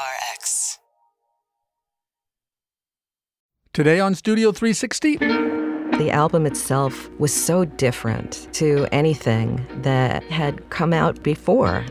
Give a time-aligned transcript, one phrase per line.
[0.00, 0.78] PRX.
[3.72, 5.18] Today on Studio 360,
[5.98, 11.84] The album itself was so different to anything that had come out before.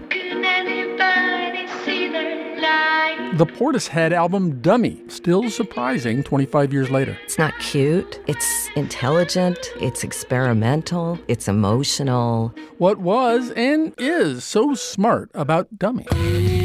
[3.37, 7.17] the Portishead album Dummy, still surprising 25 years later.
[7.23, 12.53] It's not cute, it's intelligent, it's experimental, it's emotional.
[12.79, 16.58] What was and is so smart about Dummy?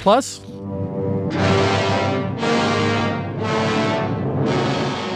[0.00, 0.40] Plus,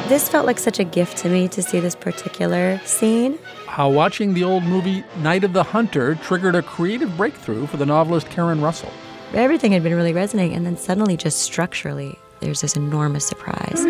[0.06, 3.38] This felt like such a gift to me to see this particular scene.
[3.66, 7.86] how watching the old movie Night of the Hunter triggered a creative breakthrough for the
[7.86, 8.92] novelist Karen Russell.
[9.32, 13.82] Everything had been really resonating, and then suddenly, just structurally, there's this enormous surprise.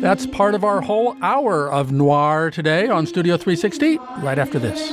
[0.00, 4.92] That's part of our whole hour of noir today on Studio 360, right after this.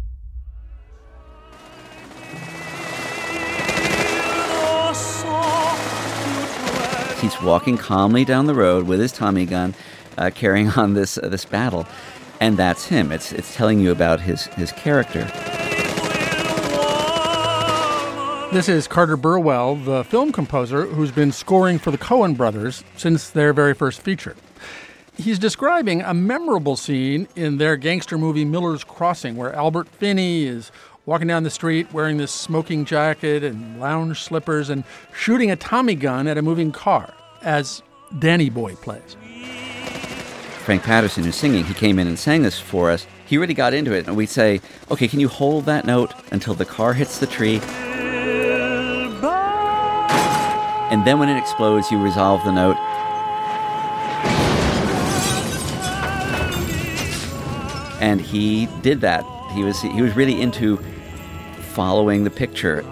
[7.21, 9.75] He's walking calmly down the road with his Tommy gun,
[10.17, 11.85] uh, carrying on this uh, this battle,
[12.39, 13.11] and that's him.
[13.11, 15.29] It's it's telling you about his his character.
[18.51, 23.29] This is Carter Burwell, the film composer who's been scoring for the Coen brothers since
[23.29, 24.35] their very first feature.
[25.15, 30.71] He's describing a memorable scene in their gangster movie Miller's Crossing, where Albert Finney is
[31.05, 35.95] walking down the street wearing this smoking jacket and lounge slippers and shooting a Tommy
[35.95, 37.81] gun at a moving car as
[38.19, 39.15] Danny Boy plays.
[40.59, 43.07] Frank Patterson, who's singing, he came in and sang this for us.
[43.25, 44.61] He really got into it, and we'd say,
[44.91, 47.59] "Okay, can you hold that note until the car hits the tree?"
[50.91, 52.77] And then when it explodes, you resolve the note.
[58.01, 59.23] And he did that.
[59.53, 60.77] He was he was really into
[61.73, 62.83] following the picture.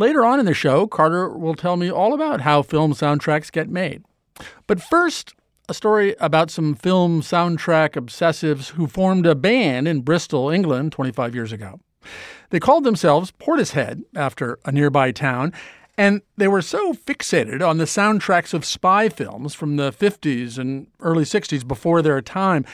[0.00, 3.68] Later on in the show, Carter will tell me all about how film soundtracks get
[3.68, 4.04] made.
[4.68, 5.34] But first,
[5.68, 11.34] a story about some film soundtrack obsessives who formed a band in Bristol, England, 25
[11.34, 11.80] years ago.
[12.50, 15.52] They called themselves Portishead, after a nearby town,
[15.98, 20.86] and they were so fixated on the soundtracks of spy films from the 50s and
[21.00, 22.64] early 60s before their time,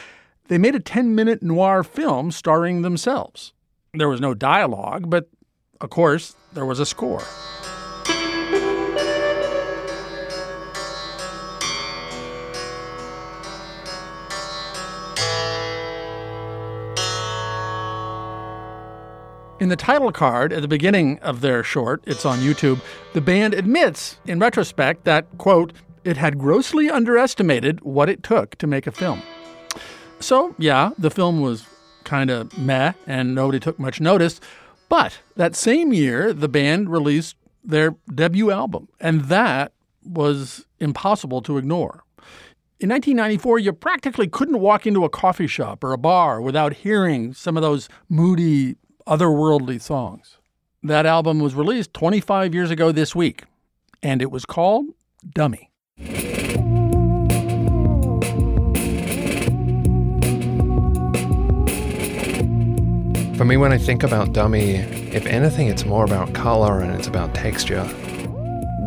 [0.49, 3.55] they made a 10 minute noir film starring themselves.
[3.95, 5.31] There was no dialogue, but
[5.81, 7.23] of course, there was a score.
[19.61, 22.81] In the title card at the beginning of their short, it's on YouTube,
[23.15, 25.73] the band admits, in retrospect, that, quote,
[26.05, 29.23] it had grossly underestimated what it took to make a film.
[30.21, 31.67] So, yeah, the film was
[32.05, 34.39] kind of meh and nobody took much notice.
[34.89, 39.73] But that same year, the band released their debut album, and that
[40.05, 42.05] was impossible to ignore.
[42.81, 47.33] In 1994, you practically couldn't walk into a coffee shop or a bar without hearing
[47.33, 50.39] some of those moody, otherworldly songs.
[50.83, 53.45] That album was released 25 years ago this week,
[54.03, 54.87] and it was called
[55.35, 55.71] Dummy.
[63.37, 67.09] For me, when I think about Dummy, if anything, it's more about color and it's
[67.09, 67.83] about texture.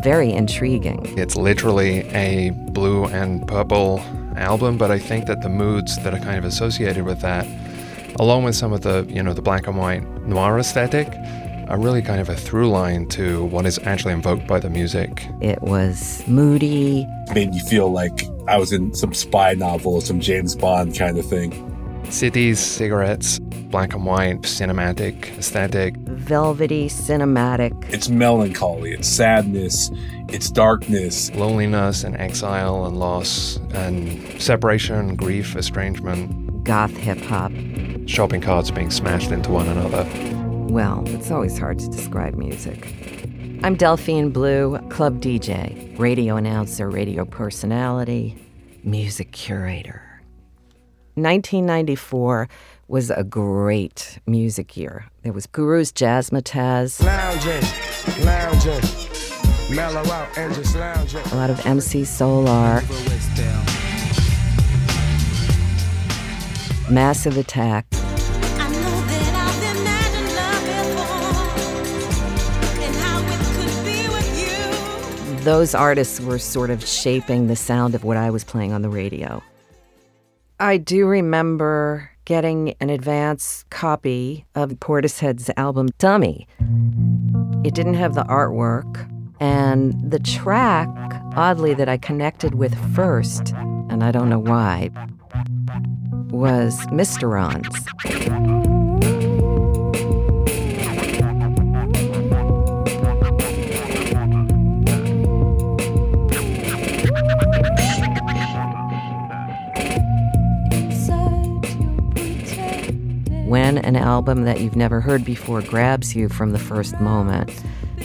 [0.02, 1.02] Very intriguing.
[1.18, 4.00] It's literally a blue and purple
[4.38, 7.46] album, but I think that the moods that are kind of associated with that,
[8.22, 11.10] along with some of the, you know, the black and white noir aesthetic,
[11.68, 15.28] are really kind of a through line to what is actually invoked by the music.
[15.42, 17.06] It was moody.
[17.34, 21.26] Made me feel like I was in some spy novel, some James Bond kind of
[21.26, 21.52] thing.
[22.10, 25.96] cities, cigarettes, black and white, cinematic, aesthetic.
[25.98, 27.72] Velvety, cinematic.
[27.90, 29.92] It's melancholy, it's sadness,
[30.30, 36.64] it's darkness, loneliness and exile and loss and separation, grief, estrangement.
[36.64, 37.52] Goth hip hop.
[38.06, 40.06] Shopping carts being smashed into one another.
[40.72, 42.88] Well, it's always hard to describe music.
[43.64, 48.38] I'm Delphine Blue, club DJ, radio announcer, radio personality,
[48.84, 50.04] music curator.
[51.16, 52.48] 1994
[52.88, 55.06] was a great music year.
[55.24, 57.04] There was Guru's Jazzmatazz.
[57.04, 61.22] Lounging, lounging, mellow out and just lounging.
[61.32, 62.82] A lot of MC Solaar.
[66.90, 67.86] Massive Attack.
[75.44, 78.90] those artists were sort of shaping the sound of what I was playing on the
[78.90, 79.42] radio.
[80.60, 86.46] I do remember getting an advance copy of Portishead's album Dummy.
[87.64, 89.10] It didn't have the artwork,
[89.40, 90.90] and the track,
[91.38, 93.54] oddly, that I connected with first,
[93.90, 94.90] and I don't know why,
[96.30, 98.67] was Mysterons.
[113.48, 117.50] When an album that you've never heard before grabs you from the first moment,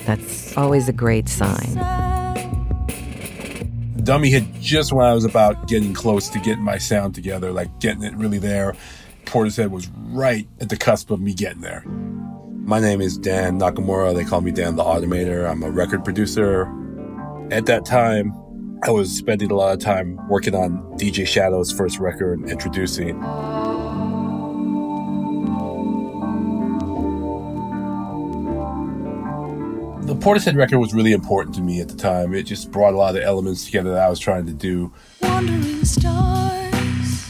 [0.06, 1.74] that's always a great sign.
[4.04, 7.80] Dummy hit just when I was about getting close to getting my sound together, like
[7.80, 8.76] getting it really there.
[9.24, 11.82] Portishead was right at the cusp of me getting there.
[12.64, 14.14] My name is Dan Nakamura.
[14.14, 15.50] They call me Dan the Automator.
[15.50, 16.72] I'm a record producer.
[17.50, 18.32] At that time,
[18.84, 23.20] I was spending a lot of time working on DJ Shadow's first record, Introducing.
[30.12, 32.34] The Portishead record was really important to me at the time.
[32.34, 34.92] It just brought a lot of elements together that I was trying to do.
[35.22, 37.24] Wandering stars,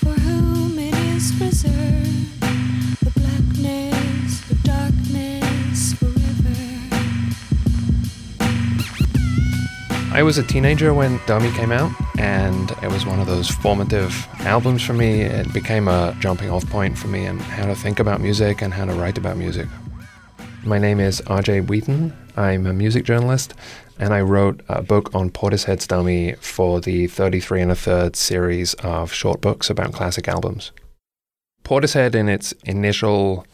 [0.00, 2.40] for whom it is reserved,
[3.00, 6.58] the blackness, the darkness forever.
[10.14, 14.28] I was a teenager when Dummy came out, and it was one of those formative
[14.40, 15.22] albums for me.
[15.22, 18.74] It became a jumping off point for me and how to think about music and
[18.74, 19.68] how to write about music.
[20.64, 22.16] My name is RJ Wheaton.
[22.36, 23.52] I'm a music journalist,
[23.98, 28.74] and I wrote a book on Portishead's Dummy for the 33 and a third series
[28.74, 30.70] of short books about classic albums.
[31.64, 33.44] Portishead, in its initial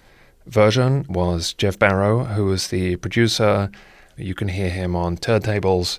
[0.44, 3.70] version, was Geoff Barrow, who was the producer.
[4.18, 5.98] You can hear him on turntables,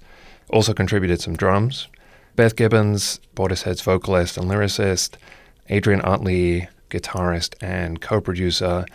[0.52, 1.88] also contributed some drums.
[2.36, 5.16] Beth Gibbons, Portishead's vocalist and lyricist,
[5.70, 8.86] Adrian Utley, guitarist and co producer,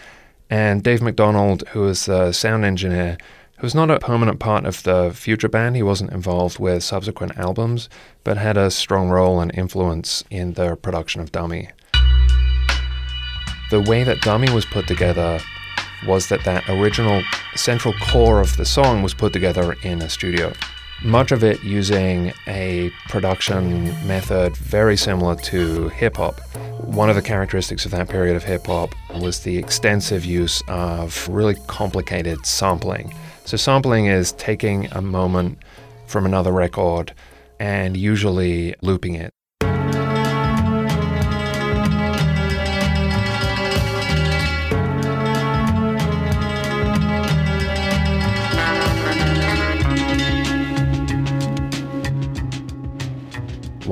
[0.50, 3.16] and Dave McDonald, who was the sound engineer,
[3.58, 5.76] who was not a permanent part of the future band.
[5.76, 7.88] He wasn't involved with subsequent albums,
[8.24, 11.70] but had a strong role and influence in the production of Dummy.
[13.70, 15.40] The way that Dummy was put together
[16.06, 17.22] was that that original
[17.54, 20.52] central core of the song was put together in a studio
[21.04, 26.40] much of it using a production method very similar to hip hop.
[26.80, 31.28] One of the characteristics of that period of hip hop was the extensive use of
[31.28, 33.14] really complicated sampling.
[33.44, 35.58] So, sampling is taking a moment
[36.06, 37.12] from another record
[37.60, 39.30] and usually looping it.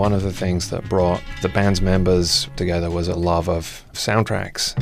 [0.02, 4.76] One of the things that brought the band's members together was a love of soundtracks,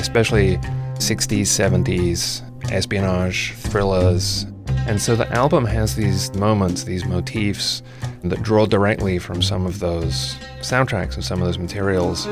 [0.00, 0.56] especially
[0.96, 2.42] 60s, 70s,
[2.72, 4.46] espionage, thrillers.
[4.88, 7.84] And so the album has these moments, these motifs
[8.24, 12.26] that draw directly from some of those soundtracks and some of those materials.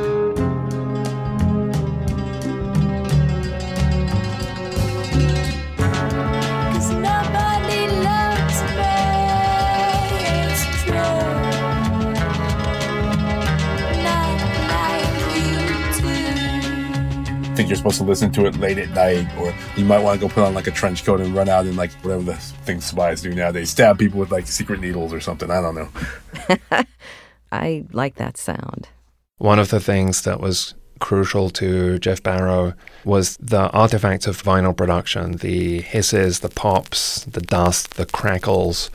[17.69, 20.27] Think you're supposed to listen to it late at night, or you might want to
[20.27, 22.87] go put on like a trench coat and run out and like whatever the things
[22.87, 25.51] spies do nowadays, stab people with like secret needles or something.
[25.51, 26.85] I don't know.
[27.53, 28.89] I like that sound.
[29.37, 32.73] One of the things that was crucial to Geoff Barrow
[33.05, 38.91] was the artifacts of vinyl production the hisses, the pops, the dust, the crackles,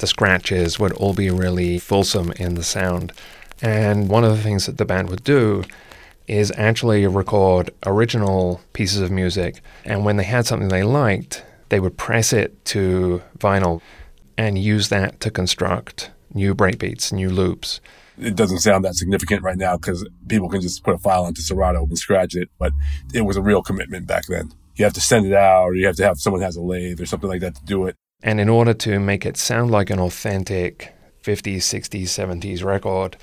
[0.00, 3.12] the scratches would all be really fulsome in the sound.
[3.62, 5.62] And one of the things that the band would do
[6.28, 9.60] is actually record original pieces of music.
[9.84, 13.80] And when they had something they liked, they would press it to vinyl
[14.36, 17.80] and use that to construct new breakbeats, new loops.
[18.18, 21.40] It doesn't sound that significant right now because people can just put a file into
[21.40, 22.72] Serato and scratch it, but
[23.14, 24.52] it was a real commitment back then.
[24.76, 27.00] You have to send it out, or you have to have someone has a lathe
[27.00, 27.96] or something like that to do it.
[28.22, 33.16] And in order to make it sound like an authentic 50s, 60s, 70s record,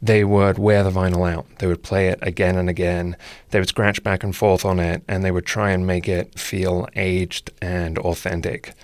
[0.00, 1.46] they would wear the vinyl out.
[1.58, 3.16] They would play it again and again.
[3.50, 6.38] They would scratch back and forth on it, and they would try and make it
[6.38, 8.74] feel aged and authentic.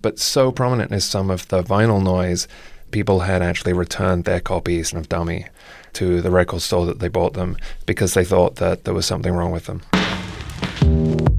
[0.00, 2.48] But so prominent is some of the vinyl noise,
[2.90, 5.46] people had actually returned their copies of Dummy
[5.94, 9.32] to the record store that they bought them because they thought that there was something
[9.32, 11.37] wrong with them.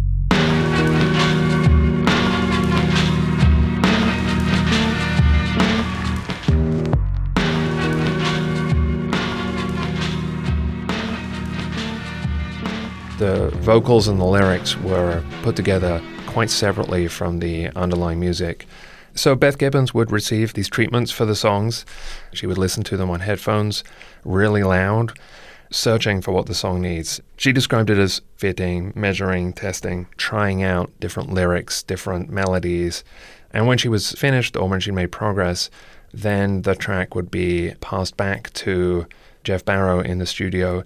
[13.19, 18.65] The vocals and the lyrics were put together quite separately from the underlying music.
[19.13, 21.85] So Beth Gibbons would receive these treatments for the songs.
[22.31, 23.83] She would listen to them on headphones
[24.23, 25.19] really loud,
[25.69, 27.19] searching for what the song needs.
[27.35, 33.03] She described it as fitting, measuring, testing, trying out different lyrics, different melodies.
[33.51, 35.69] And when she was finished or when she made progress,
[36.13, 39.07] then the track would be passed back to
[39.43, 40.85] Geoff Barrow in the studio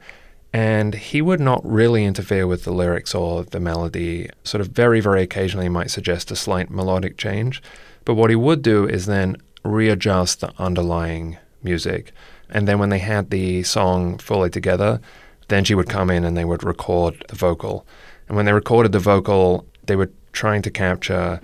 [0.54, 4.30] and he would not really interfere with the lyrics or the melody.
[4.44, 7.62] Sort of very, very occasionally might suggest a slight melodic change.
[8.06, 12.12] But what he would do is then readjust the underlying music.
[12.50, 15.02] And then when they had the song fully together,
[15.48, 17.88] then she would come in and they would record the vocal.
[18.28, 21.40] And when they recorded the vocal, they were trying to capture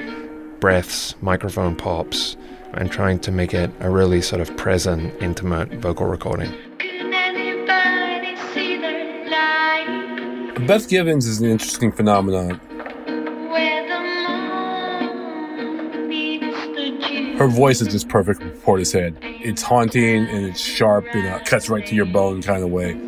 [0.60, 2.38] breaths, microphone pops,
[2.74, 6.54] and trying to make it a really sort of present, intimate vocal recording.
[10.68, 12.60] Beth Gibbons is an interesting phenomenon.
[17.38, 19.16] Her voice is just perfect for Portishead.
[19.22, 23.00] It's haunting and it's sharp and it cuts right to your bone kind of way.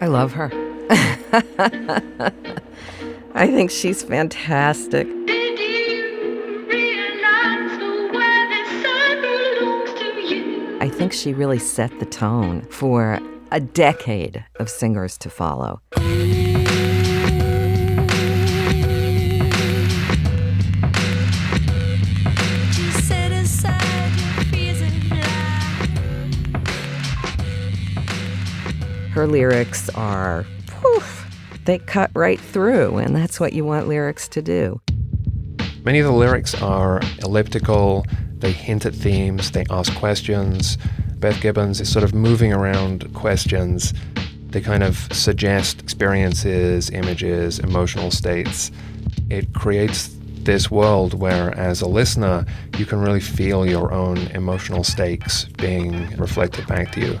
[0.00, 0.50] I love her.
[3.34, 5.08] I think she's fantastic.
[11.02, 13.18] Think she really set the tone for
[13.50, 15.80] a decade of singers to follow.
[29.10, 31.26] Her lyrics are, poof,
[31.64, 34.80] they cut right through, and that's what you want lyrics to do.
[35.82, 38.06] Many of the lyrics are elliptical,
[38.42, 40.76] they hint at themes, they ask questions.
[41.18, 43.94] Beth Gibbons is sort of moving around questions.
[44.50, 48.70] They kind of suggest experiences, images, emotional states.
[49.30, 52.44] It creates this world where, as a listener,
[52.76, 57.18] you can really feel your own emotional stakes being reflected back to you.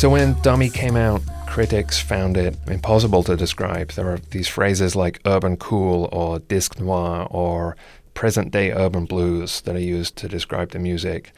[0.00, 3.90] So when Dummy came out, critics found it impossible to describe.
[3.90, 7.76] There are these phrases like urban cool or disc noir or
[8.14, 11.32] present day urban blues that are used to describe the music.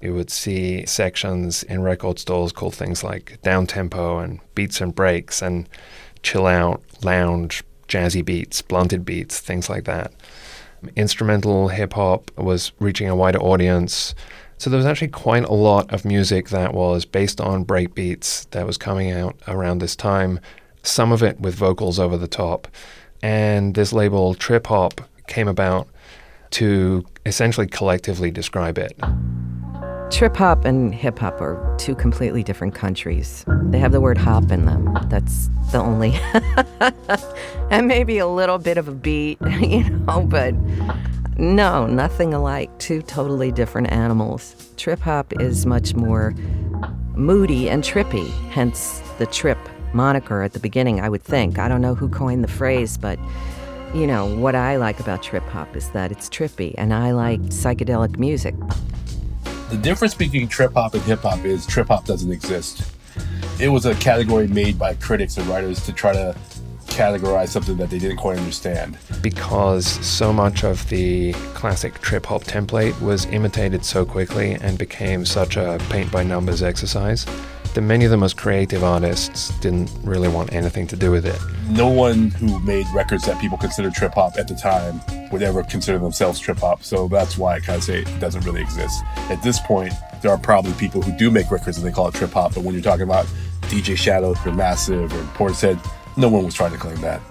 [0.00, 4.94] You would see sections in record stores called things like down tempo and beats and
[4.94, 5.68] breaks and
[6.22, 10.14] chill out, lounge, jazzy beats, blunted beats, things like that.
[10.96, 14.14] Instrumental hip hop was reaching a wider audience.
[14.58, 18.66] So there was actually quite a lot of music that was based on breakbeats that
[18.66, 20.40] was coming out around this time,
[20.82, 22.66] some of it with vocals over the top.
[23.22, 25.86] And this label, Trip Hop, came about
[26.50, 28.98] to essentially collectively describe it.
[30.10, 33.44] Trip hop and hip hop are two completely different countries.
[33.64, 34.98] They have the word hop in them.
[35.08, 36.18] That's the only.
[37.70, 40.54] and maybe a little bit of a beat, you know, but
[41.38, 42.76] no, nothing alike.
[42.78, 44.72] Two totally different animals.
[44.76, 46.32] Trip hop is much more
[47.14, 49.58] moody and trippy, hence the trip
[49.92, 51.58] moniker at the beginning, I would think.
[51.58, 53.18] I don't know who coined the phrase, but
[53.94, 57.40] you know, what I like about trip hop is that it's trippy and I like
[57.42, 58.54] psychedelic music.
[59.70, 62.92] The difference between trip hop and hip hop is trip hop doesn't exist.
[63.60, 66.36] It was a category made by critics and writers to try to
[66.98, 68.98] categorize something that they didn't quite understand.
[69.22, 75.24] Because so much of the classic trip hop template was imitated so quickly and became
[75.24, 77.24] such a paint by numbers exercise
[77.74, 81.38] that many of the most creative artists didn't really want anything to do with it.
[81.70, 85.00] No one who made records that people considered trip hop at the time
[85.30, 86.82] would ever consider themselves trip hop.
[86.82, 89.04] So that's why I kind of say it doesn't really exist.
[89.30, 92.14] At this point, there are probably people who do make records and they call it
[92.14, 92.54] trip hop.
[92.54, 93.26] But when you're talking about
[93.68, 95.78] DJ Shadow or Massive or Portishead,
[96.18, 97.22] no one was trying to claim that.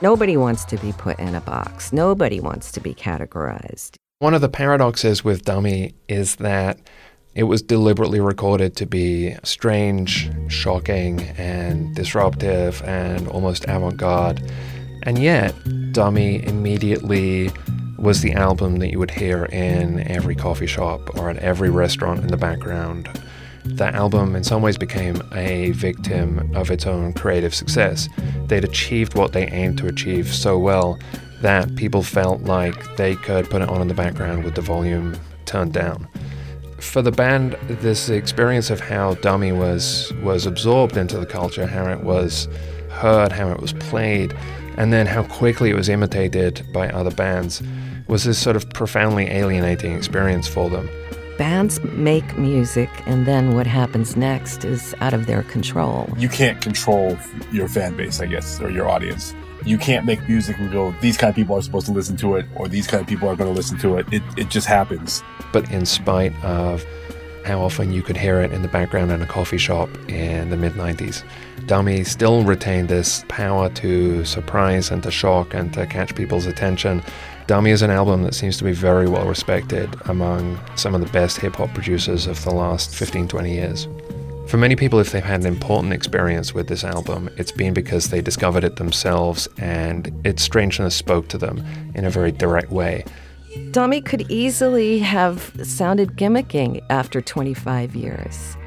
[0.00, 1.92] Nobody wants to be put in a box.
[1.92, 3.96] Nobody wants to be categorized.
[4.20, 6.78] One of the paradoxes with Dummy is that
[7.34, 14.42] it was deliberately recorded to be strange, shocking, and disruptive and almost avant garde.
[15.04, 15.54] And yet,
[15.92, 17.50] Dummy immediately
[17.98, 22.20] was the album that you would hear in every coffee shop or at every restaurant
[22.20, 23.08] in the background.
[23.76, 28.08] That album, in some ways, became a victim of its own creative success.
[28.46, 30.98] They'd achieved what they aimed to achieve so well
[31.42, 35.16] that people felt like they could put it on in the background with the volume
[35.44, 36.08] turned down
[36.80, 41.86] for the band, this experience of how Dummy was was absorbed into the culture, how
[41.90, 42.48] it was
[42.90, 44.34] heard, how it was played,
[44.76, 47.62] and then how quickly it was imitated by other bands,
[48.06, 50.88] was this sort of profoundly alienating experience for them.
[51.38, 56.12] Bands make music, and then what happens next is out of their control.
[56.18, 57.16] You can't control
[57.52, 61.16] your fan base, I guess, or your audience you can't make music and go, these
[61.16, 63.36] kind of people are supposed to listen to it, or these kind of people are
[63.36, 64.06] going to listen to it.
[64.12, 65.22] It, it just happens.
[65.52, 66.84] But in spite of
[67.44, 70.56] how often you could hear it in the background in a coffee shop in the
[70.56, 71.22] mid 90s,
[71.66, 77.02] Dummy still retained this power to surprise and to shock and to catch people's attention.
[77.48, 81.10] Dummy is an album that seems to be very well respected among some of the
[81.12, 83.88] best hip hop producers of the last 15, 20 years.
[84.48, 88.10] For many people, if they've had an important experience with this album, it's been because
[88.10, 91.64] they discovered it themselves and its strangeness spoke to them
[91.94, 93.02] in a very direct way.
[93.70, 98.58] Dummy could easily have sounded gimmicking after 25 years.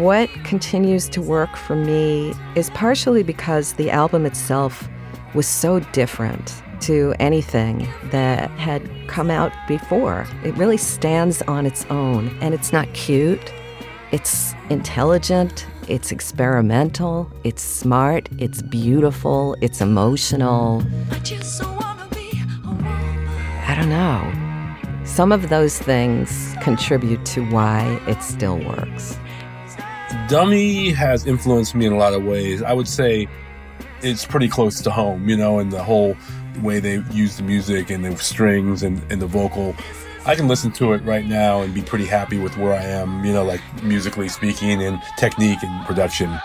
[0.00, 4.88] What continues to work for me is partially because the album itself
[5.32, 10.26] was so different to anything that had come out before.
[10.44, 13.52] It really stands on its own, and it's not cute
[14.12, 20.84] it's intelligent, it's experimental, it's smart, it's beautiful, it's emotional.
[23.64, 24.32] I don't know.
[25.04, 29.18] Some of those things contribute to why it still works.
[30.28, 32.62] Dummy has influenced me in a lot of ways.
[32.62, 33.26] I would say
[34.02, 36.16] it's pretty close to home, you know, and the whole
[36.62, 39.74] way they use the music and the strings and, and the vocal
[40.26, 43.24] I can listen to it right now and be pretty happy with where I am,
[43.24, 46.36] you know, like musically speaking and technique and production.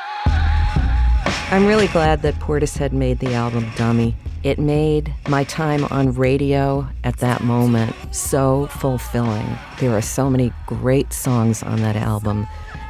[1.50, 4.16] I'm really glad that Portishead made the album Dummy.
[4.44, 9.58] It made my time on radio at that moment so fulfilling.
[9.80, 12.46] There are so many great songs on that album.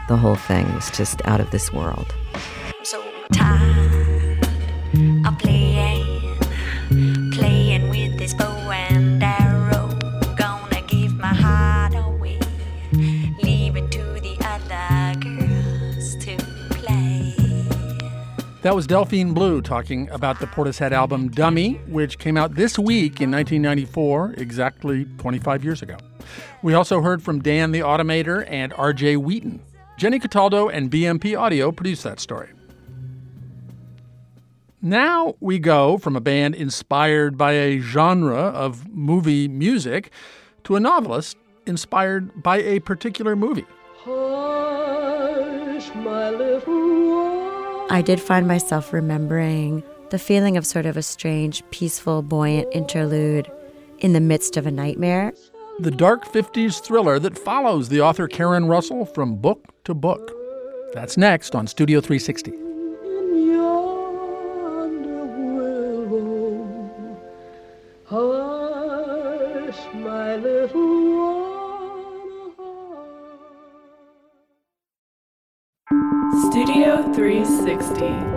[0.09, 2.13] The whole thing was just out of this world.
[18.61, 23.19] That was Delphine Blue talking about the Portishead album Dummy, which came out this week
[23.19, 25.97] in 1994, exactly 25 years ago.
[26.61, 29.63] We also heard from Dan the Automator and RJ Wheaton.
[29.97, 32.49] Jenny Cataldo and BMP Audio produced that story.
[34.79, 40.11] Now we go from a band inspired by a genre of movie music
[40.65, 43.65] to a novelist inspired by a particular movie.
[44.03, 47.10] Hush, my little
[47.91, 53.51] I did find myself remembering the feeling of sort of a strange, peaceful, buoyant interlude
[53.99, 55.33] in the midst of a nightmare.
[55.77, 60.31] The dark 50s thriller that follows the author Karen Russell from book to book.
[60.93, 62.60] That's next on Studio 360.
[78.01, 78.31] 360.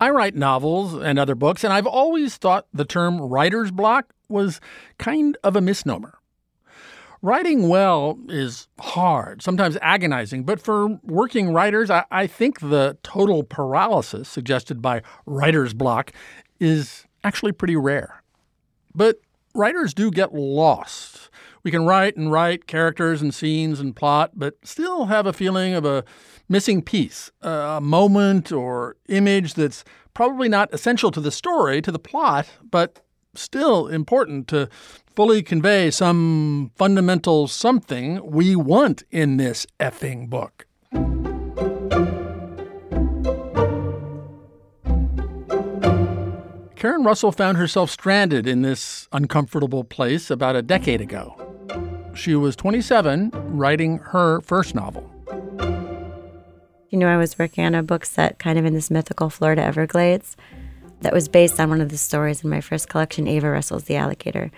[0.00, 4.60] I write novels and other books, and I've always thought the term writer's block was
[4.98, 6.18] kind of a misnomer.
[7.24, 13.44] Writing well is hard, sometimes agonizing, but for working writers, I, I, think the total
[13.44, 16.10] paralysis suggested by writer's block
[16.58, 18.24] is actually pretty rare.
[18.92, 19.20] But
[19.54, 21.30] writers do get lost.
[21.64, 25.74] We can write and write characters and scenes and plot, but still have a feeling
[25.74, 26.04] of a
[26.48, 31.98] missing piece, a moment or image that's probably not essential to the story, to the
[31.98, 34.68] plot, but still important to
[35.14, 40.66] fully convey some fundamental something we want in this effing book.
[46.74, 51.51] Karen Russell found herself stranded in this uncomfortable place about a decade ago.
[52.14, 55.10] She was 27, writing her first novel.
[56.90, 59.62] You know, I was working on a book set kind of in this mythical Florida
[59.62, 60.36] Everglades
[61.00, 63.96] that was based on one of the stories in my first collection, Ava Wrestles The
[63.96, 64.50] Alligator.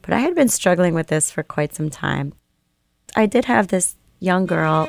[0.00, 2.34] But I had been struggling with this for quite some time.
[3.16, 4.88] I did have this young girl,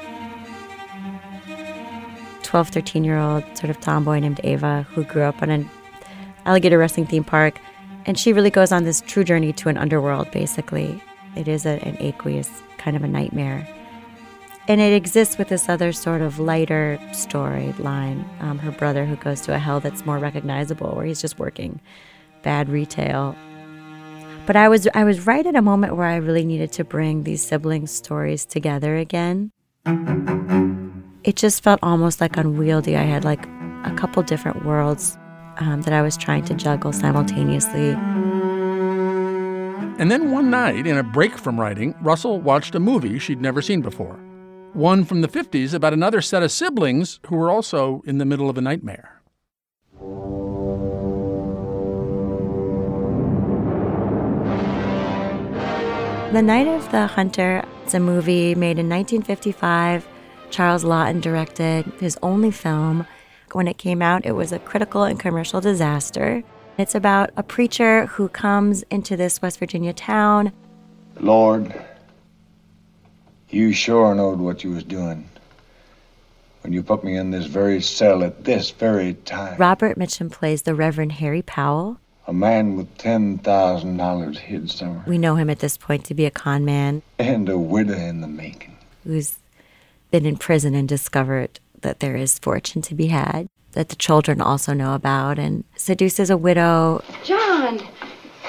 [2.44, 5.70] 12, 13 year old sort of tomboy named Ava, who grew up on an
[6.46, 7.60] alligator wrestling theme park.
[8.06, 11.02] And she really goes on this true journey to an underworld, basically.
[11.36, 13.68] It is a, an aqueous kind of a nightmare.
[14.68, 18.26] And it exists with this other sort of lighter storyline.
[18.42, 21.82] Um, her brother, who goes to a hell that's more recognizable, where he's just working
[22.44, 23.36] bad retail.
[24.46, 27.24] But I was I was right at a moment where I really needed to bring
[27.24, 29.52] these sibling stories together again.
[31.24, 32.98] It just felt almost like unwieldy.
[32.98, 33.46] I had like
[33.86, 35.18] a couple different worlds
[35.58, 37.96] um, that I was trying to juggle simultaneously.
[40.00, 43.62] And then one night, in a break from writing, Russell watched a movie she'd never
[43.62, 44.20] seen before.
[44.74, 48.50] One from the 50s about another set of siblings who were also in the middle
[48.50, 49.22] of a nightmare.
[56.34, 60.08] The Night of the Hunter It's a movie made in 1955.
[60.50, 63.06] Charles Laughton directed his only film.
[63.52, 66.42] When it came out, it was a critical and commercial disaster.
[66.78, 70.52] It's about a preacher who comes into this West Virginia town.
[71.20, 71.74] Lord,
[73.50, 75.30] you sure knowed what you was doing
[76.62, 79.58] when you put me in this very cell at this very time.
[79.58, 82.00] Robert Mitchum plays the Reverend Harry Powell.
[82.26, 85.04] A man with ten thousand dollars hid somewhere.
[85.06, 87.04] We know him at this point to be a con man.
[87.20, 88.78] And a widow in the making.
[89.04, 89.38] Who's
[90.10, 94.42] been in prison and discovered that there is fortune to be had that the children
[94.42, 97.04] also know about and seduces a widow.
[97.24, 97.82] John,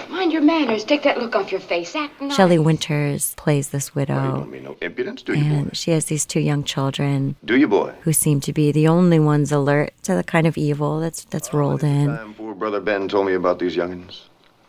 [0.08, 0.84] mind your manners.
[0.84, 1.94] Take that look off your face.
[1.96, 2.34] Act nice.
[2.36, 4.14] Shelley Winters plays this widow.
[4.14, 5.70] Well, you don't mean no impudence, do you, and boy?
[5.74, 7.36] she has these two young children.
[7.44, 7.94] Do you, boy?
[8.02, 11.50] Who seem to be the only ones alert to the kind of evil that's that's
[11.52, 12.06] Oh, rolled in.
[12.08, 14.22] Time poor brother Ben told me about these youngins.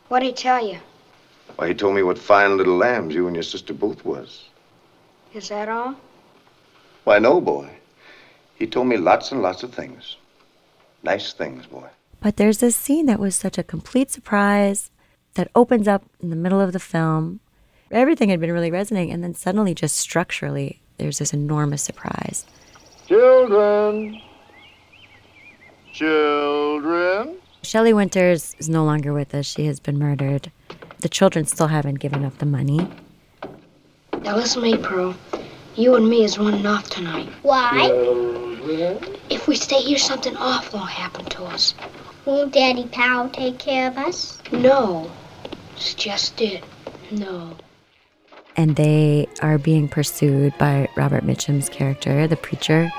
[0.10, 0.80] What'd he tell you?
[1.58, 4.46] Why, he told me what fine little lambs you and your sister both was.
[5.34, 5.96] Is that all?
[7.06, 7.70] Why, no, boy.
[8.56, 10.18] He told me lots and lots of things.
[11.06, 11.88] Nice things, boy.
[12.20, 14.90] But there's this scene that was such a complete surprise
[15.36, 17.42] that opens up in the middle of the film.
[17.92, 22.46] Everything had been really resonating, and then suddenly, just structurally, there's this enormous surprise.
[23.08, 24.20] Children.
[25.94, 27.38] Children.
[27.62, 29.46] Shelley Winters is no longer with us.
[29.46, 30.52] She has been murdered.
[31.00, 32.90] The children still haven't given up the money.
[34.24, 35.16] Now listen to me, Pearl.
[35.76, 37.30] You and me is running off tonight.
[37.44, 38.55] Why?
[38.68, 41.76] If we stay here, something awful will happen to us.
[42.26, 44.40] Won't Daddy Powell take care of us?
[44.52, 45.12] No.
[45.76, 46.64] It's just it.
[47.12, 47.56] No.
[48.58, 52.92] And they are being pursued by Robert Mitchum's character, the preacher.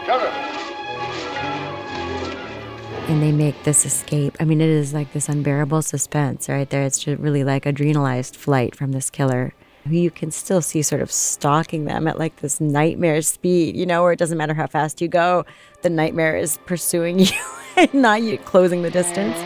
[3.08, 4.36] And they make this escape.
[4.38, 6.82] I mean, it is like this unbearable suspense right there.
[6.82, 9.52] It's just really like adrenalized flight from this killer
[9.86, 13.86] who you can still see sort of stalking them at like this nightmare speed, you
[13.86, 15.44] know, where it doesn't matter how fast you go,
[15.82, 17.30] the nightmare is pursuing you
[17.76, 19.36] and not you closing the distance.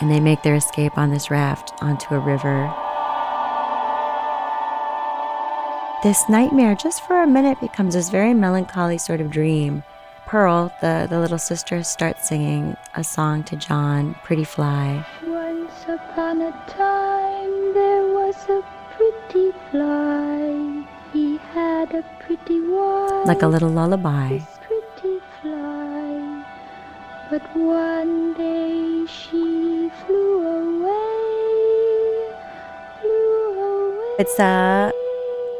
[0.00, 2.72] And they make their escape on this raft onto a river.
[6.02, 9.82] This nightmare, just for a minute, becomes this very melancholy sort of dream.
[10.34, 15.06] Pearl, the, the little sister, starts singing a song to John, Pretty Fly.
[15.24, 18.60] Once upon a time there was a
[18.96, 20.84] pretty fly.
[21.12, 23.28] He had a pretty wife.
[23.28, 24.40] Like a little lullaby.
[24.66, 26.44] Pretty fly.
[27.30, 31.14] But one day she flew away.
[33.00, 34.16] Flew away.
[34.18, 34.90] It's a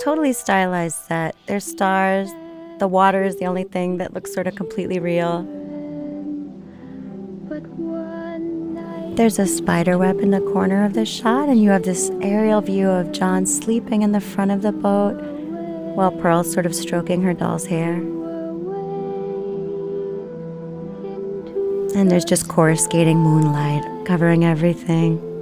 [0.03, 1.37] totally stylized set.
[1.47, 2.29] There's stars.
[2.85, 5.43] The water is the only thing that looks sort of completely real.
[9.17, 12.61] There's a spider web in the corner of the shot, and you have this aerial
[12.61, 15.15] view of John sleeping in the front of the boat
[15.97, 17.95] while Pearl's sort of stroking her doll's hair.
[21.95, 25.34] And there's just coruscating moonlight covering everything.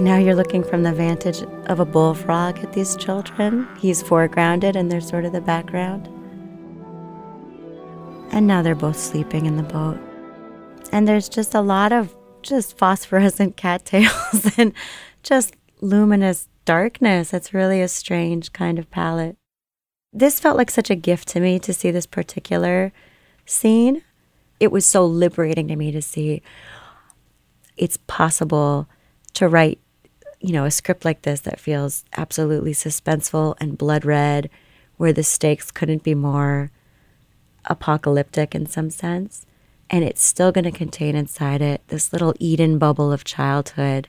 [0.00, 3.68] Now you're looking from the vantage of a bullfrog at these children.
[3.78, 6.06] He's foregrounded and they're sort of the background.
[8.32, 9.98] And now they're both sleeping in the boat.
[10.92, 14.72] And there's just a lot of just phosphorescent cattails and
[15.22, 17.34] just luminous darkness.
[17.34, 19.36] It's really a strange kind of palette.
[20.12, 22.92] This felt like such a gift to me to see this particular
[23.46, 24.02] scene.
[24.58, 26.42] It was so liberating to me to see
[27.76, 28.88] it's possible
[29.34, 29.78] to write,
[30.40, 34.50] you know, a script like this that feels absolutely suspenseful and blood red,
[34.96, 36.70] where the stakes couldn't be more
[37.66, 39.46] apocalyptic in some sense.
[39.90, 44.08] And it's still going to contain inside it this little Eden bubble of childhood.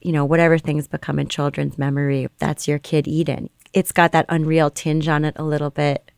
[0.00, 3.48] You know, whatever things become in children's memory, that's your kid Eden.
[3.72, 6.10] It's got that unreal tinge on it a little bit.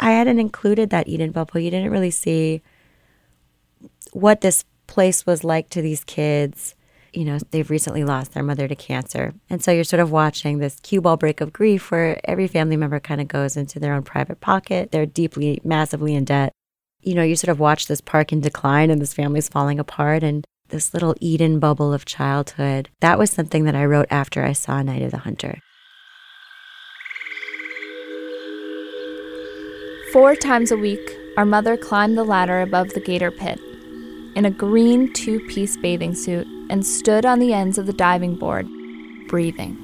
[0.00, 1.60] I hadn't included that Eden bubble.
[1.60, 2.60] You didn't really see
[4.12, 6.74] what this place was like to these kids.
[7.12, 9.34] You know, they've recently lost their mother to cancer.
[9.50, 12.76] And so you're sort of watching this cue ball break of grief where every family
[12.76, 14.92] member kind of goes into their own private pocket.
[14.92, 16.52] They're deeply, massively in debt.
[17.02, 20.22] You know, you sort of watch this park in decline and this family's falling apart
[20.22, 22.88] and this little Eden bubble of childhood.
[23.00, 25.58] That was something that I wrote after I saw Night of the Hunter.
[30.12, 31.00] Four times a week,
[31.36, 33.58] our mother climbed the ladder above the gator pit
[34.34, 38.34] in a green two piece bathing suit and stood on the ends of the diving
[38.34, 38.66] board,
[39.28, 39.76] breathing.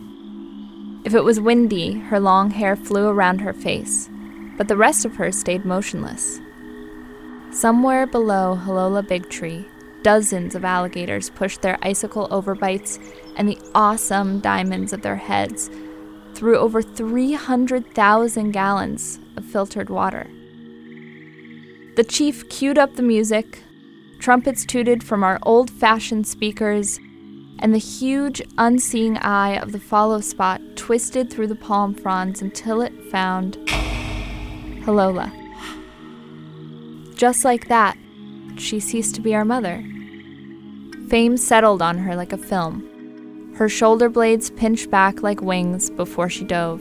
[1.04, 4.08] If it was windy, her long hair flew around her face,
[4.56, 6.40] but the rest of her stayed motionless.
[7.52, 9.66] Somewhere below Hilola Bigtree,
[10.02, 12.98] dozens of alligators pushed their icicle overbites
[13.36, 15.68] and the awesome diamonds of their heads
[16.32, 20.26] through over 300,000 gallons of filtered water.
[21.96, 23.62] The chief queued up the music,
[24.18, 26.98] trumpets tooted from our old fashioned speakers,
[27.60, 32.80] and the huge, unseeing eye of the follow spot twisted through the palm fronds until
[32.80, 33.56] it found
[34.84, 35.32] Hilola.
[37.16, 37.96] Just like that,
[38.56, 39.84] she ceased to be our mother.
[41.08, 43.54] Fame settled on her like a film.
[43.56, 46.80] Her shoulder blades pinched back like wings before she dove.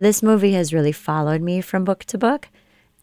[0.00, 2.48] This movie has really followed me from book to book.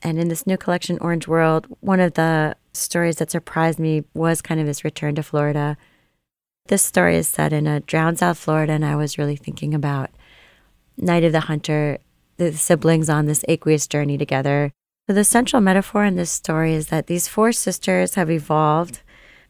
[0.03, 4.41] And in this new collection, Orange World, one of the stories that surprised me was
[4.41, 5.77] kind of this return to Florida.
[6.67, 10.09] This story is set in a drowned South Florida, and I was really thinking about
[10.97, 11.99] Night of the Hunter,
[12.35, 14.71] the siblings on this aqueous journey together.
[15.07, 19.01] So the central metaphor in this story is that these four sisters have evolved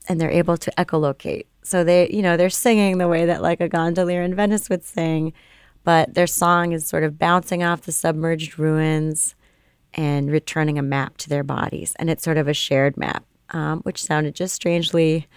[0.07, 1.45] and they're able to echolocate.
[1.63, 4.83] So they, you know, they're singing the way that like a gondolier in Venice would
[4.83, 5.33] sing,
[5.83, 9.35] but their song is sort of bouncing off the submerged ruins
[9.93, 11.93] and returning a map to their bodies.
[11.97, 15.27] And it's sort of a shared map, um, which sounded just strangely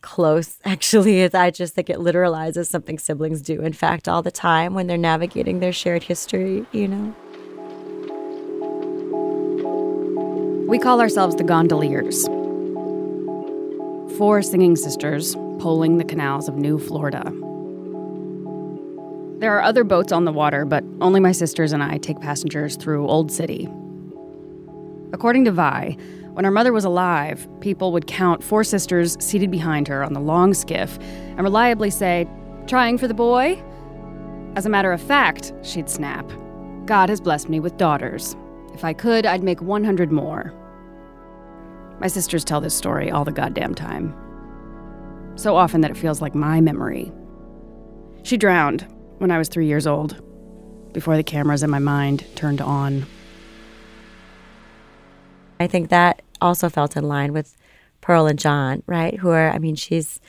[0.00, 0.58] close.
[0.64, 4.86] Actually, I just think it literalizes something siblings do, in fact, all the time when
[4.86, 7.14] they're navigating their shared history, you know?
[10.68, 12.26] We call ourselves the Gondoliers.
[14.18, 17.32] Four singing sisters poling the canals of New Florida.
[19.38, 22.76] There are other boats on the water, but only my sisters and I take passengers
[22.76, 23.68] through Old City.
[25.12, 25.96] According to Vi,
[26.32, 30.20] when her mother was alive, people would count four sisters seated behind her on the
[30.20, 32.26] long skiff and reliably say,
[32.66, 33.62] Trying for the boy?
[34.56, 36.28] As a matter of fact, she'd snap,
[36.86, 38.34] God has blessed me with daughters.
[38.74, 40.52] If I could, I'd make 100 more.
[42.00, 44.16] My sisters tell this story all the goddamn time.
[45.36, 47.12] So often that it feels like my memory.
[48.24, 48.86] She drowned
[49.18, 50.22] when I was three years old,
[50.92, 53.06] before the cameras in my mind turned on.
[55.60, 57.56] I think that also felt in line with
[58.00, 59.18] Pearl and John, right?
[59.18, 60.20] Who are, I mean, she's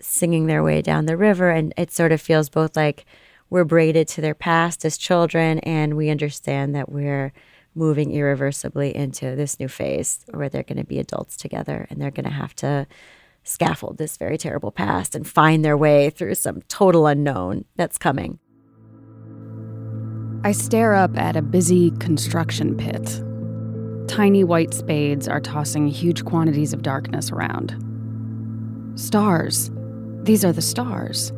[0.00, 3.06] singing their way down the river, and it sort of feels both like
[3.48, 7.32] we're braided to their past as children, and we understand that we're
[7.74, 12.10] moving irreversibly into this new phase where they're going to be adults together and they're
[12.10, 12.86] going to have to
[13.48, 18.38] scaffold this very terrible past and find their way through some total unknown that's coming.
[20.44, 23.20] I stare up at a busy construction pit.
[24.08, 27.74] Tiny white spades are tossing huge quantities of darkness around.
[28.94, 29.70] Stars.
[30.22, 31.30] These are the stars.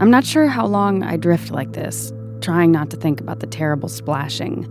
[0.00, 3.46] I'm not sure how long I drift like this, trying not to think about the
[3.46, 4.66] terrible splashing.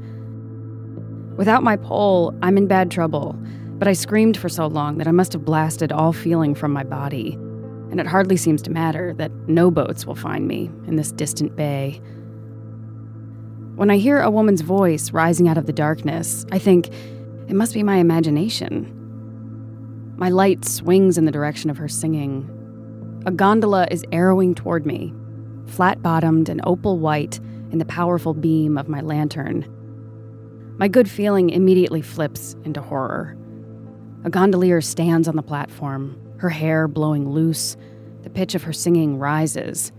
[1.35, 3.37] Without my pole, I'm in bad trouble,
[3.77, 6.83] but I screamed for so long that I must have blasted all feeling from my
[6.83, 7.33] body,
[7.91, 11.55] and it hardly seems to matter that no boats will find me in this distant
[11.55, 12.01] bay.
[13.75, 16.87] When I hear a woman's voice rising out of the darkness, I think
[17.49, 18.91] it must be my imagination.
[20.17, 22.49] My light swings in the direction of her singing.
[23.25, 25.13] A gondola is arrowing toward me,
[25.67, 27.39] flat bottomed and opal white
[27.71, 29.65] in the powerful beam of my lantern.
[30.77, 33.35] My good feeling immediately flips into horror.
[34.25, 37.77] A gondolier stands on the platform, her hair blowing loose.
[38.23, 39.91] The pitch of her singing rises.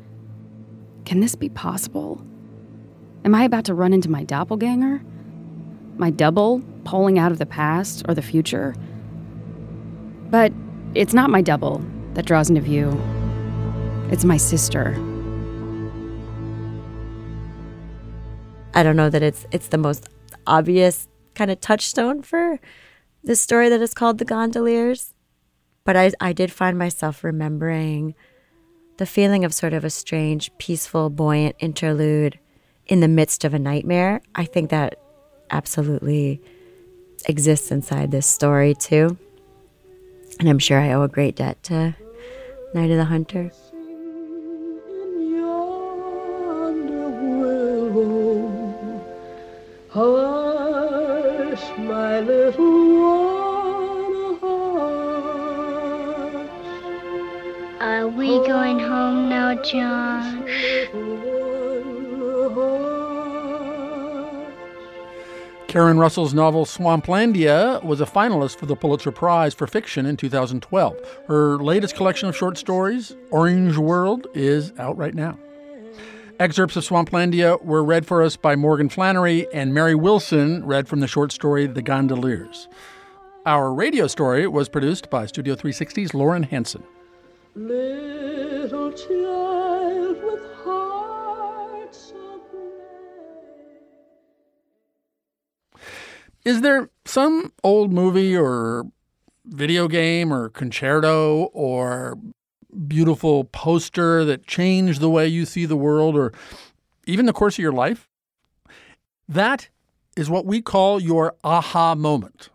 [1.04, 2.20] Can this be possible?
[3.24, 5.00] Am I about to run into my doppelganger?
[5.96, 8.74] My double, pulling out of the past or the future?
[10.28, 10.52] But
[10.94, 11.80] it's not my double
[12.14, 13.00] that draws into view.
[14.10, 14.94] It's my sister.
[18.74, 20.08] I don't know that it's it's the most
[20.48, 22.58] obvious kind of touchstone for
[23.26, 25.12] this story that is called The Gondoliers.
[25.84, 28.14] But I, I did find myself remembering
[28.96, 32.38] the feeling of sort of a strange, peaceful, buoyant interlude
[32.86, 34.22] in the midst of a nightmare.
[34.34, 34.98] I think that
[35.50, 36.40] absolutely
[37.28, 39.18] exists inside this story too.
[40.38, 41.94] And I'm sure I owe a great debt to
[42.74, 43.50] Night of the Hunter.
[65.76, 70.96] Karen Russell's novel Swamplandia was a finalist for the Pulitzer Prize for Fiction in 2012.
[71.28, 75.38] Her latest collection of short stories, Orange World, is out right now.
[76.40, 81.00] Excerpts of Swamplandia were read for us by Morgan Flannery, and Mary Wilson read from
[81.00, 82.68] the short story The Gondoliers.
[83.44, 86.84] Our radio story was produced by Studio 360's Lauren Hanson.
[87.54, 89.65] Little child
[96.46, 98.84] Is there some old movie or
[99.46, 102.16] video game or concerto or
[102.86, 106.32] beautiful poster that changed the way you see the world or
[107.04, 108.08] even the course of your life?
[109.28, 109.70] That
[110.16, 112.48] is what we call your aha moment.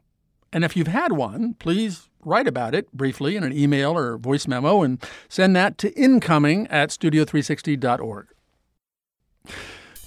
[0.54, 4.48] And if you've had one, please write about it briefly in an email or voice
[4.48, 8.28] memo and send that to incoming at studio360.org.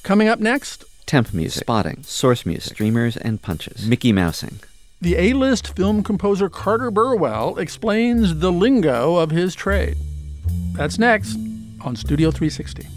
[0.03, 4.59] Coming up next, temp music, spotting, source music, streamers and punches, Mickey Mousing.
[5.00, 9.96] The A list film composer Carter Burwell explains the lingo of his trade.
[10.72, 11.37] That's next
[11.83, 12.88] on Studio 360.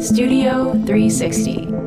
[0.00, 1.77] Studio 360.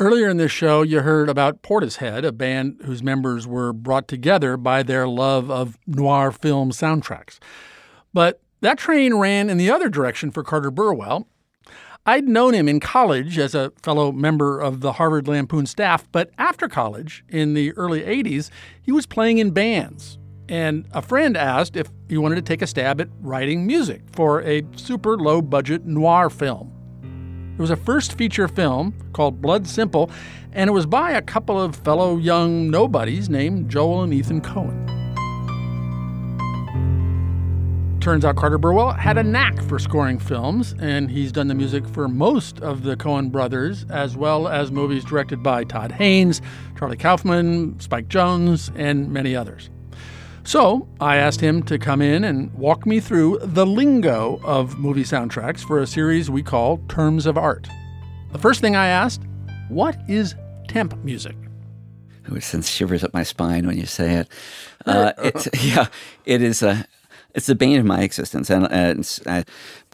[0.00, 4.56] Earlier in this show, you heard about Portishead, a band whose members were brought together
[4.56, 7.38] by their love of noir film soundtracks.
[8.14, 11.28] But that train ran in the other direction for Carter Burwell.
[12.06, 16.30] I'd known him in college as a fellow member of the Harvard Lampoon staff, but
[16.38, 18.48] after college, in the early 80s,
[18.80, 20.16] he was playing in bands.
[20.48, 24.40] And a friend asked if he wanted to take a stab at writing music for
[24.44, 26.79] a super low budget noir film.
[27.60, 30.10] It was a first feature film called Blood Simple,
[30.54, 34.88] and it was by a couple of fellow young nobodies named Joel and Ethan Coen.
[38.00, 41.86] Turns out Carter Burwell had a knack for scoring films, and he's done the music
[41.86, 46.40] for most of the Coen brothers, as well as movies directed by Todd Haynes,
[46.78, 49.68] Charlie Kaufman, Spike Jonze, and many others.
[50.44, 55.04] So I asked him to come in and walk me through the lingo of movie
[55.04, 57.68] soundtracks for a series we call Terms of Art.
[58.32, 59.22] The first thing I asked,
[59.68, 60.34] what is
[60.68, 61.36] temp music?
[62.34, 64.28] It sends shivers up my spine when you say it.
[64.86, 65.88] Uh, it's, yeah,
[66.24, 66.86] it is a,
[67.34, 69.44] it's the bane of my existence, and, and I,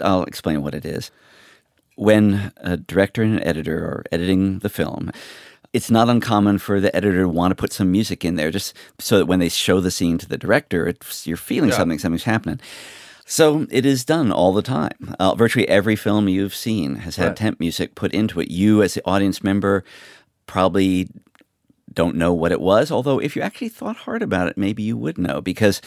[0.01, 1.11] I'll explain what it is.
[1.97, 5.11] When a director and an editor are editing the film,
[5.77, 8.73] it's not uncommon for the editor to want to put some music in there just
[8.99, 11.77] so that when they show the scene to the director, it's, you're feeling Yeah.
[11.77, 12.61] something, something's happening.
[13.27, 15.15] So it is done all the time.
[15.19, 17.37] Uh, virtually every film you've seen has had Right.
[17.37, 18.51] temp music put into it.
[18.51, 19.85] You, as the audience member,
[20.47, 21.09] probably
[21.93, 22.91] don't know what it was.
[22.91, 25.81] Although, if you actually thought hard about it, maybe you would know because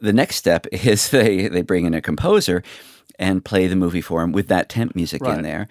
[0.00, 2.62] the next step is they, they bring in a composer
[3.18, 5.36] and play the movie for him with that temp music Right.
[5.38, 5.68] in there.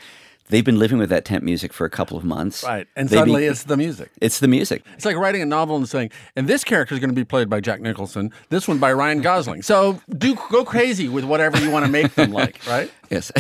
[0.50, 2.64] They've been living with that temp music for a couple of months.
[2.64, 2.88] Right.
[2.96, 4.12] And They be- suddenly it's the music.
[4.22, 4.84] it's the music.
[4.96, 7.50] It's like writing a novel and saying, and this character is going to be played
[7.50, 9.62] by Jack Nicholson, this one by Ryan Gosling.
[9.64, 12.91] So do go crazy with whatever you want to make them like, right?
[13.10, 13.32] Yes,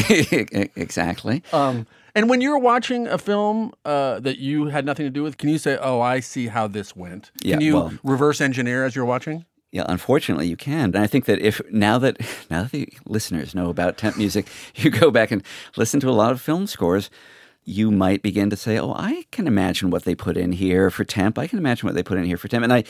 [0.75, 1.43] exactly.
[1.53, 5.37] Um, and when you're watching a film uh, that you had nothing to do with,
[5.37, 7.31] can you say, "Oh, I see how this went"?
[7.41, 9.45] Can Yeah, you well- reverse engineer as you're watching?
[9.75, 10.85] Yeah, unfortunately, you can.
[10.95, 14.47] And I think that if now that now that the listeners know about temp music,
[14.75, 15.43] you go back and
[15.75, 17.09] listen to a lot of film scores,
[17.65, 21.03] you might begin to say, "Oh, I can imagine what they put in here for
[21.03, 21.37] temp.
[21.37, 22.85] I can imagine what they put in here for temp." And I,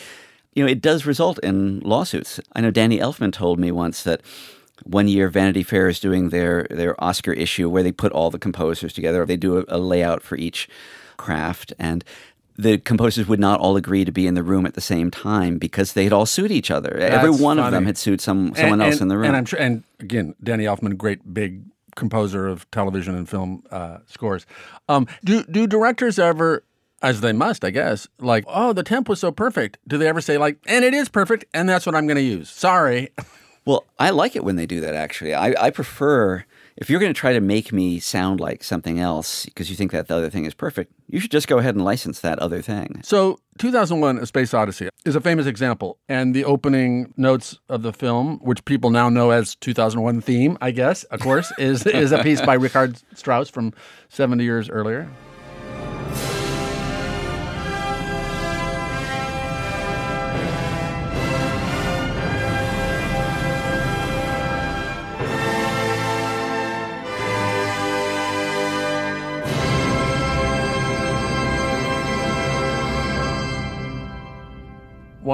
[0.54, 2.38] you know, it does result in lawsuits.
[2.52, 4.20] I know Danny Elfman told me once that
[4.84, 8.38] one year Vanity Fair is doing their their Oscar issue where they put all the
[8.38, 9.26] composers together.
[9.26, 10.68] They do a, a layout for each
[11.16, 12.04] craft and
[12.58, 15.58] the composers would not all agree to be in the room at the same time
[15.58, 16.96] because they had all sued each other.
[16.96, 19.26] Every That's one of them had sued some someone And- else and- in the room.
[19.26, 21.62] And I'm sure, and again, Danny Elfman, great big
[21.94, 24.46] composer of television and film uh, scores.
[24.88, 26.62] Um, do do directors ever,
[27.02, 29.78] as they must, I guess, like, oh, the temp was so perfect?
[29.86, 32.22] Do they ever say like, and it is perfect, and that's what I'm going to
[32.22, 32.48] use?
[32.50, 33.10] Sorry.
[33.66, 34.94] Well, I like it when they do that.
[34.94, 36.44] Actually, I, I prefer
[36.76, 39.92] if you're going to try to make me sound like something else because you think
[39.92, 40.92] that the other thing is perfect.
[41.08, 43.00] You should just go ahead and license that other thing.
[43.02, 47.92] So, 2001: A Space Odyssey is a famous example, and the opening notes of the
[47.92, 52.22] film, which people now know as 2001 theme, I guess, of course, is is a
[52.22, 53.72] piece by Richard Strauss from
[54.08, 55.08] 70 years earlier.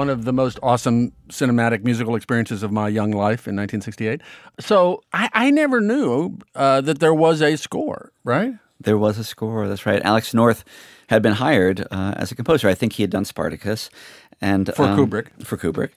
[0.03, 4.19] One of the most awesome cinematic musical experiences of my young life in 1968.
[4.59, 8.53] So I, I never knew uh, that there was a score, right?
[8.81, 9.65] There was a score.
[9.69, 10.01] That's right.
[10.03, 10.65] Alex North
[11.07, 12.67] had been hired uh, as a composer.
[12.67, 13.89] I think he had done Spartacus,
[14.41, 15.27] and For um, Kubrick.
[15.41, 15.91] For Kubrick,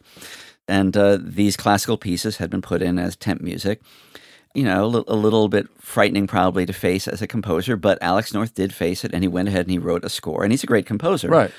[0.68, 3.80] and uh, these classical pieces had been put in as temp music.
[4.54, 8.32] You know, a, a little bit frightening probably to face as a composer, but Alex
[8.32, 10.62] North did face it, and he went ahead and he wrote a score, and he's
[10.62, 11.28] a great composer.
[11.28, 11.50] Right.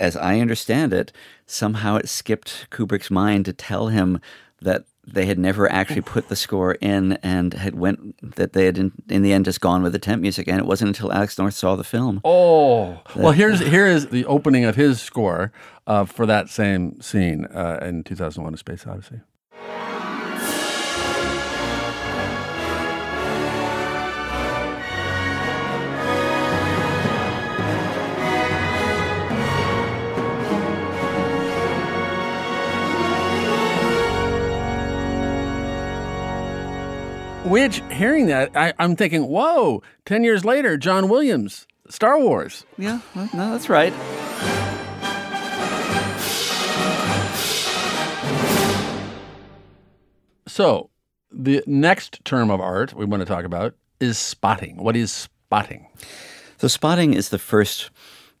[0.00, 1.12] As I understand it,
[1.46, 4.20] somehow it skipped Kubrick's mind to tell him
[4.60, 8.78] that they had never actually put the score in and had went that they had
[8.78, 11.38] in, in the end just gone with the temp music and it wasn't until Alex
[11.38, 12.20] North saw the film.
[12.24, 15.52] Oh, well, here's here is the opening of his score
[15.86, 19.20] uh, for that same scene uh, in 2001: A Space Odyssey.
[37.44, 42.66] Which, hearing that, I, I'm thinking, whoa, 10 years later, John Williams, Star Wars.
[42.76, 43.00] Yeah,
[43.32, 43.92] no, that's right.
[50.46, 50.90] So,
[51.32, 54.76] the next term of art we want to talk about is spotting.
[54.76, 55.86] What is spotting?
[56.58, 57.90] So spotting is the first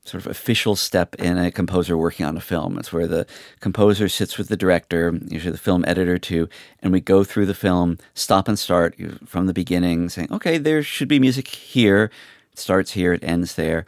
[0.04, 2.78] sort of official step in a composer working on a film.
[2.78, 3.26] It's where the
[3.60, 6.48] composer sits with the director, usually the film editor too,
[6.80, 8.96] and we go through the film, stop and start
[9.26, 12.10] from the beginning, saying, okay, there should be music here.
[12.52, 13.84] It starts here, it ends there.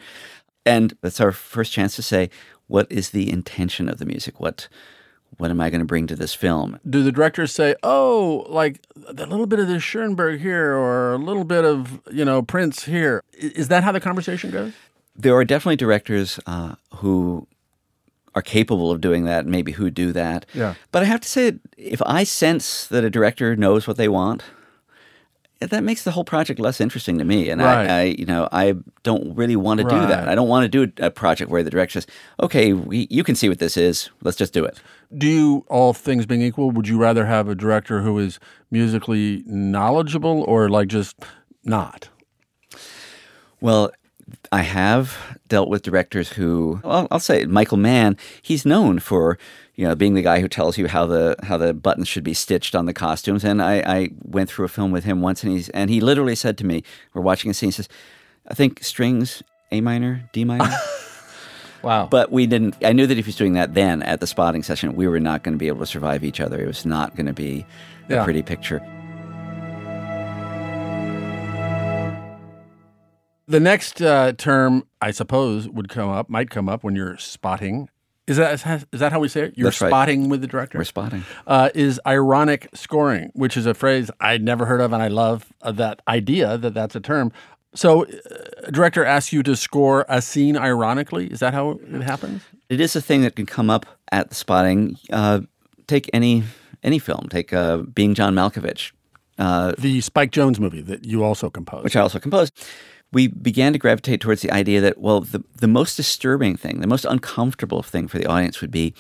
[0.67, 2.31] And that's our first chance to say,
[2.69, 4.39] what is the intention of the music?
[4.39, 4.69] What
[5.39, 6.79] what am I going to bring to this film?
[6.89, 11.19] Do the directors say, oh, like a little bit of this Schoenberg here or a
[11.19, 13.23] little bit of, you know, Prince here?
[13.33, 14.75] Is that how the conversation goes?
[15.15, 17.47] There are definitely directors uh, who
[18.35, 20.47] are capable of doing that, and maybe who do that.
[20.55, 20.75] Yeah.
[20.91, 24.43] But I have to say, if I sense that a director knows what they want,
[25.61, 27.51] that makes the whole project less interesting to me.
[27.51, 27.89] And Right.
[27.89, 30.29] I, I, you know, I don't really want to do that.
[30.29, 32.07] I don't want to do a project where the director says,
[32.43, 34.11] "Okay, we, you can see what this is.
[34.23, 34.81] Let's just do it."
[35.17, 38.41] Do you, all things being equal, would you rather have a director who is
[38.71, 41.17] musically knowledgeable or like just
[41.65, 42.09] not?
[43.61, 43.93] Well,
[44.51, 48.17] I have dealt with directors who, well, I'll say Michael Mann.
[48.43, 49.39] He's known for
[49.75, 52.35] you know being the guy who tells you how the how the buttons should be
[52.35, 53.45] stitched on the costumes.
[53.45, 56.35] And I, I went through a film with him once, and he's and he literally
[56.35, 56.83] said to me,
[57.15, 57.89] "We're watching a scene." He says,
[58.47, 60.71] "I think strings A minor, D minor."
[61.83, 62.07] Wow.
[62.07, 62.77] But we didn't.
[62.85, 65.19] I knew that if he was doing that then at the spotting session, we were
[65.19, 66.63] not going to be able to survive each other.
[66.63, 67.67] It was not going to be
[68.09, 68.81] a pretty picture.
[73.53, 77.91] The next uh, term, I suppose, would come up, might come up when you're spotting.
[78.27, 78.55] Is that
[78.93, 79.59] is that how we say it?
[79.59, 79.91] You're That's right.
[79.91, 80.79] spotting with the director.
[80.79, 81.23] We're spotting.
[81.47, 85.53] Uh, is ironic scoring, which is a phrase I'd never heard of, and I love
[85.61, 87.31] uh, that idea that that's a term.
[87.75, 88.09] So, uh,
[88.69, 91.27] a director asks you to score a scene ironically.
[91.27, 92.41] Is that how it happens?
[92.71, 94.97] It is a thing that can come up at the spotting.
[95.11, 95.41] Uh,
[95.89, 96.45] take any
[96.83, 97.27] any film.
[97.29, 98.93] Take uh, Being John Malkovich,
[99.37, 102.55] uh, the Spike Jonze movie that you also composed, which I also composed.
[103.13, 106.87] We began to gravitate towards the idea that well, the the most disturbing thing, the
[106.87, 108.95] most uncomfortable thing for the audience would be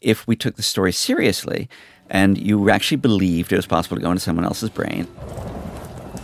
[0.00, 1.68] if we took the story seriously
[2.10, 5.06] and you actually believed it was possible to go into someone else's brain.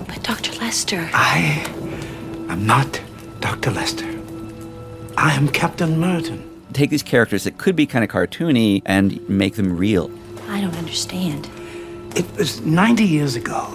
[0.07, 0.53] But Dr.
[0.61, 1.09] Lester.
[1.13, 1.67] I
[2.49, 3.01] am not
[3.41, 3.71] Dr.
[3.71, 4.09] Lester.
[5.17, 6.51] I am Captain Merton.
[6.73, 10.11] Take these characters that could be kind of cartoony and make them real.
[10.49, 11.49] I don't understand.
[12.17, 13.67] It was 90 years ago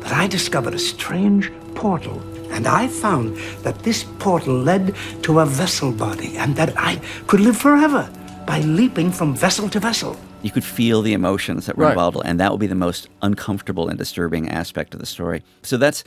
[0.00, 5.46] that I discovered a strange portal, and I found that this portal led to a
[5.46, 8.08] vessel body, and that I could live forever
[8.46, 10.16] by leaping from vessel to vessel.
[10.42, 11.92] You could feel the emotions that were Right.
[11.92, 15.42] involved, and that would be the most uncomfortable and disturbing aspect of the story.
[15.62, 16.02] So that's,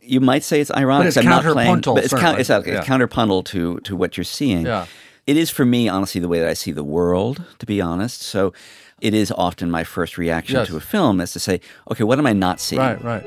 [0.00, 1.04] you might say it's ironic.
[1.06, 2.84] But it's I'm not playing, counterpuntal, but it's, count, it's, it's Yeah.
[2.84, 4.66] counterpuntal to to what you're seeing.
[4.66, 4.86] Yeah.
[5.26, 7.42] It is for me, honestly, the way that I see the world.
[7.58, 8.52] To be honest, so
[9.00, 10.68] it is often my first reaction Yes.
[10.68, 12.80] to a film is to say, okay, what am I not seeing?
[12.80, 13.24] Right, right.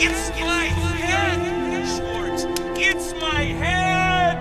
[0.00, 2.44] It's my head, Schwartz.
[2.78, 4.38] It's my head.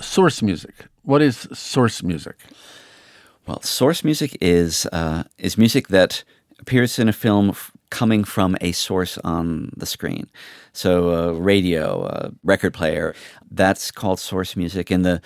[0.00, 0.74] Source music.
[1.02, 2.36] What is source music?
[3.46, 6.24] Well, source music is uh, is music that
[6.58, 10.30] appears in a film f- coming from a source on the screen.
[10.72, 13.14] So, uh, radio, uh, record player,
[13.50, 14.90] that's called source music.
[14.90, 15.20] In the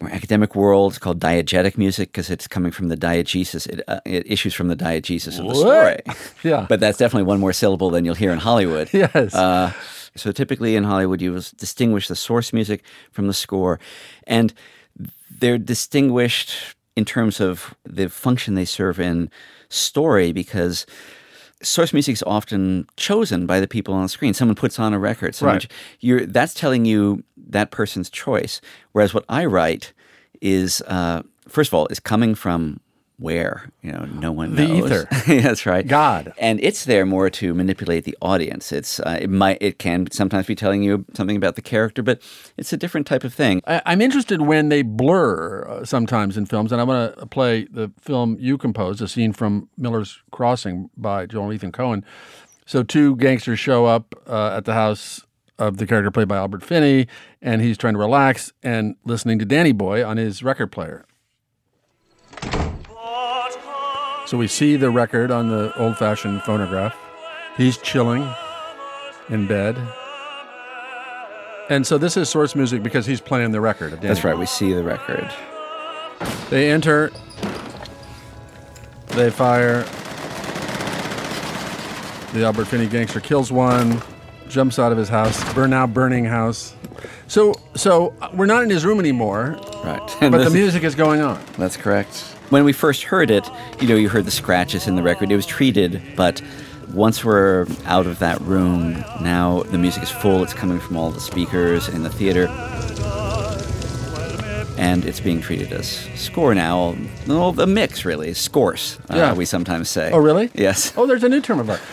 [0.00, 3.66] more academic world, it's called diegetic music because it's coming from the diegesis.
[3.66, 6.00] It, uh, it issues from the diegesis of the story.
[6.42, 6.66] Yeah.
[6.68, 8.90] But that's definitely one more syllable than you'll hear in Hollywood.
[8.96, 9.34] Yes.
[9.34, 9.72] Uh,
[10.14, 12.82] so typically in Hollywood, you distinguish the source music
[13.12, 13.78] from the score,
[14.26, 14.54] and
[15.30, 19.30] they're distinguished in terms of the function they serve in
[19.68, 20.86] story because
[21.62, 24.34] source music is often chosen by the people on the screen.
[24.34, 25.34] Someone puts on a record.
[25.34, 25.72] Someone, Right.
[26.00, 28.60] You're that's telling you that person's choice.
[28.92, 29.92] Whereas what I write
[30.40, 32.80] is, uh, first of all, is coming from
[33.18, 34.90] where you know no one The knows.
[34.90, 35.08] ether.
[35.40, 35.86] That's right.
[35.86, 36.32] God.
[36.38, 38.72] And it's there more to manipulate the audience.
[38.72, 42.20] It's uh, it might it can sometimes be telling you something about the character, but
[42.56, 43.62] it's a different type of thing.
[43.66, 47.64] I, I'm interested when they blur uh, sometimes in films, and I want to play
[47.70, 52.02] the film you composed, a scene from Miller's Crossing by Joel Ethan Coen.
[52.66, 55.24] So, two gangsters show up uh, at the house
[55.58, 57.06] of the character played by Albert Finney,
[57.40, 61.06] and he's trying to relax and listening to Danny Boy on his record player.
[64.26, 66.96] So, we see the record on the old fashioned phonograph.
[67.56, 68.28] He's chilling
[69.28, 69.76] in bed.
[71.68, 74.38] And so this is source music because he's playing the record of That's right.
[74.38, 75.28] We see the record.
[76.48, 77.10] They enter.
[79.08, 79.82] They fire.
[82.32, 84.02] The Albert Finney gangster kills one,
[84.48, 86.74] jumps out of his house, burn now burning house.
[87.28, 90.16] So, so uh, we're not in his room anymore, Right.
[90.20, 91.42] but the music is going on.
[91.56, 92.35] That's correct.
[92.50, 93.48] When we first heard it,
[93.80, 95.32] you know, you heard the scratches in the record.
[95.32, 96.40] It was treated, but
[96.92, 100.42] once we're out of that room, now the music is full.
[100.44, 102.46] It's coming from all the speakers in the theater.
[104.78, 106.94] And it's being treated as score now.
[107.26, 108.32] Well, the mix, really.
[108.34, 109.32] Scores, uh, Yeah.
[109.32, 110.10] we sometimes say.
[110.12, 110.50] Oh, really?
[110.54, 110.92] Yes.
[110.96, 111.80] Oh, there's a new term of art.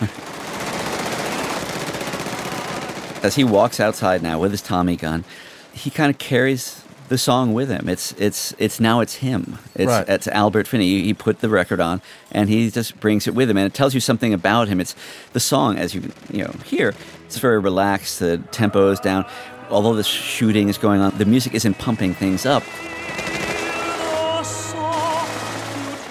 [3.24, 5.24] As he walks outside now with his Tommy gun,
[5.72, 7.88] he kind of carries the song with him.
[7.88, 9.58] It's it's it's now it's him.
[9.74, 10.08] It's Right.
[10.08, 11.02] it's Albert Finney.
[11.02, 12.00] He, put the record on
[12.32, 14.80] and he just brings it with him, and it tells you something about him.
[14.80, 14.94] It's
[15.32, 16.94] the song as you you know hear.
[17.26, 18.18] It's very relaxed.
[18.20, 19.26] The tempo is down.
[19.70, 22.62] Although the shooting is going on, the music isn't pumping things up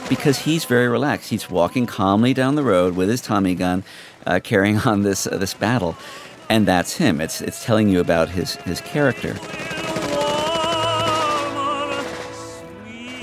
[0.09, 1.29] because he's very relaxed.
[1.29, 3.83] He's walking calmly down the road with his Tommy gun,
[4.25, 5.95] uh, carrying on this uh, this battle,
[6.49, 7.21] and that's him.
[7.21, 9.35] It's it's telling you about his his character.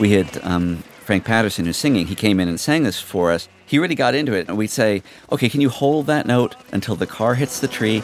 [0.01, 2.07] We had um, Frank Patterson who's singing.
[2.07, 3.48] He came in and sang this for us.
[3.66, 6.96] He really got into it, and we'd say, "Okay, can you hold that note until
[6.96, 8.03] the car hits the tree?"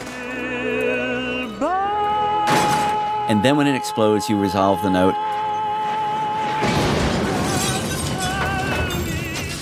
[3.29, 5.15] And then when it explodes, you resolve the note.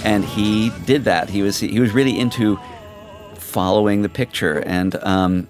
[0.05, 1.29] and he did that.
[1.29, 2.59] He was he was really into
[3.33, 5.47] following the picture, and um,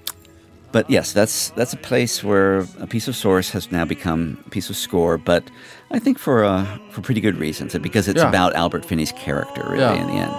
[0.71, 4.49] but yes, that's that's a place where a piece of source has now become a
[4.49, 5.17] piece of score.
[5.17, 5.43] But
[5.95, 8.27] I think for uh, for pretty good reasons, because it's Yeah.
[8.27, 9.93] about Albert Finney's character, really, Yeah.
[10.01, 10.33] in the end.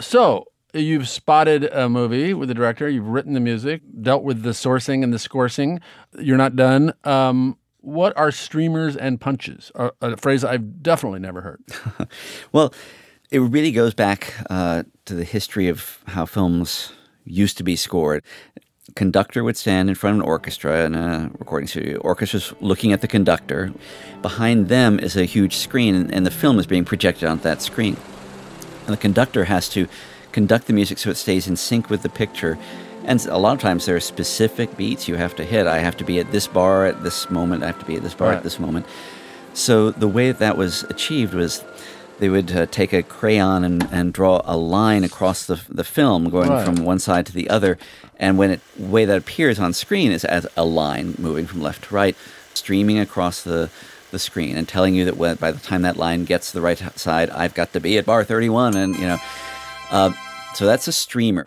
[0.00, 0.44] So
[0.74, 5.02] you've spotted a movie with the director, you've written the music, dealt with the sourcing
[5.02, 5.80] and the scoring.
[6.18, 6.92] You're not done.
[7.04, 7.56] Um,
[7.86, 9.70] what are streamers and punches?
[9.76, 11.62] A, phrase I've definitely never heard.
[12.52, 12.74] well,
[13.30, 16.92] it really goes back uh, to the history of how films
[17.24, 18.24] used to be scored.
[18.96, 22.00] Conductor would stand in front of an orchestra in a recording studio.
[22.00, 23.72] Orchestra's looking at the conductor.
[24.20, 27.96] Behind them is a huge screen, and the film is being projected onto that screen.
[28.86, 29.86] And the conductor has to
[30.32, 32.58] conduct the music so it stays in sync with the picture.
[33.06, 35.66] And a lot of times there are specific beats you have to hit.
[35.66, 37.62] I have to be at this bar at this moment.
[37.62, 38.36] I have to be at this bar Right.
[38.36, 38.84] at this moment.
[39.54, 41.64] So the way that, that was achieved was
[42.18, 46.30] they would uh, take a crayon and, and draw a line across the, the film
[46.30, 46.64] going Right.
[46.64, 47.78] from one side to the other.
[48.18, 51.84] And when it way that appears on screen is as a line moving from left
[51.84, 52.16] to right,
[52.54, 53.70] streaming across the
[54.12, 56.60] the screen and telling you that when, by the time that line gets to the
[56.60, 58.76] right side, I've got to be at bar 31.
[58.76, 59.18] And, you know,
[59.90, 60.12] uh,
[60.54, 61.44] so that's a streamer.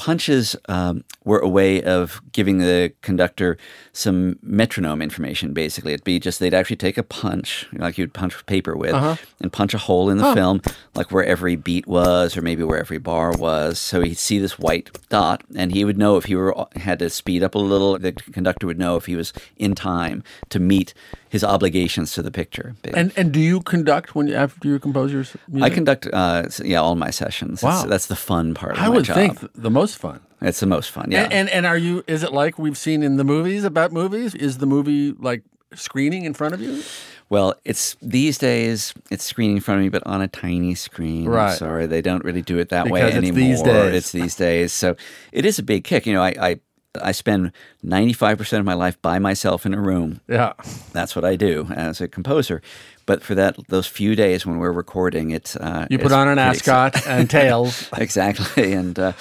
[0.00, 3.58] Punches um, were a way of giving the conductor
[4.00, 5.92] some metronome information, basically.
[5.92, 9.16] It'd be just they'd actually take a punch, like you'd punch paper with, Uh-huh.
[9.40, 10.34] and punch a hole in the Oh.
[10.34, 10.62] film,
[10.94, 13.78] like where every beat was, or maybe where every bar was.
[13.78, 17.10] So he'd see this white dot, and he would know if he were had to
[17.10, 17.98] speed up a little.
[17.98, 20.94] The conductor would know if he was in time to meet
[21.28, 22.74] his obligations to the picture.
[22.94, 25.72] And and do you conduct when you after you compose your music?
[25.72, 27.62] I conduct, uh, yeah, all my sessions.
[27.62, 27.84] Wow.
[27.86, 28.72] that's the fun part.
[28.72, 29.16] Of I would job.
[29.16, 30.20] think the most fun.
[30.42, 31.10] It's the most fun.
[31.10, 31.24] Yeah.
[31.24, 32.02] And, and and are you?
[32.06, 34.34] Is it like we've seen in the movies about movies?
[34.34, 35.42] Is the movie like
[35.74, 36.82] screening in front of you?
[37.28, 41.26] Well, it's these days it's screening in front of me, but on a tiny screen.
[41.26, 41.56] I'm Right.
[41.56, 43.38] sorry, they don't really do it that way Because it's anymore.
[43.48, 43.94] these days.
[43.94, 44.72] It's these days.
[44.72, 44.96] So
[45.30, 46.06] it is a big kick.
[46.06, 46.60] You know, I I,
[47.00, 50.20] I spend ninety five percent of my life by myself in a room.
[50.28, 50.54] Yeah.
[50.92, 52.62] That's what I do as a composer.
[53.06, 56.26] But for that those few days when we're recording, it's uh, You put it's on
[56.28, 57.20] an ascot exciting.
[57.20, 57.88] and tails.
[57.96, 59.12] exactly, and uh,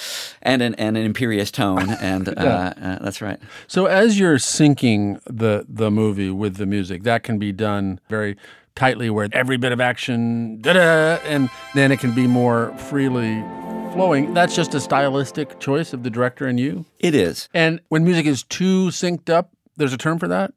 [0.42, 2.74] and an and an imperious tone, and uh, Yeah.
[2.82, 3.40] uh, that's right.
[3.68, 8.36] So as you're syncing the the movie with the music, that can be done very
[8.76, 13.44] tightly, where every bit of action, da-da, and then it can be more freely
[13.92, 14.34] flowing.
[14.34, 16.86] That's just a stylistic choice of the director and you.
[17.00, 17.50] It is.
[17.54, 20.54] And when music is too synced up, there's a term for that.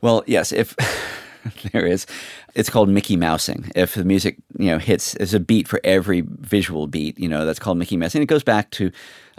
[0.00, 0.74] Well, yes, if
[1.72, 2.06] there is,
[2.54, 3.70] it's called Mickey Mousing.
[3.74, 7.44] If the music, you know, hits, there's a beat for every visual beat, you know,
[7.46, 8.22] that's called Mickey Mousing.
[8.22, 8.90] It goes back to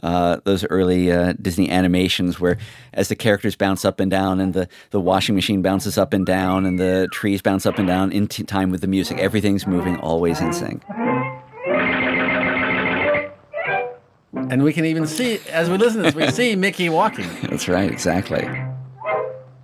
[0.03, 2.57] uh, those early uh, Disney animations where
[2.93, 6.25] as the characters bounce up and down and the, the washing machine bounces up and
[6.25, 9.65] down and the trees bounce up and down in t- time with the music, everything's
[9.65, 10.83] moving always in sync.
[14.35, 17.29] And we can even see, as we listen to this, we see Mickey walking.
[17.43, 18.47] That's right, exactly.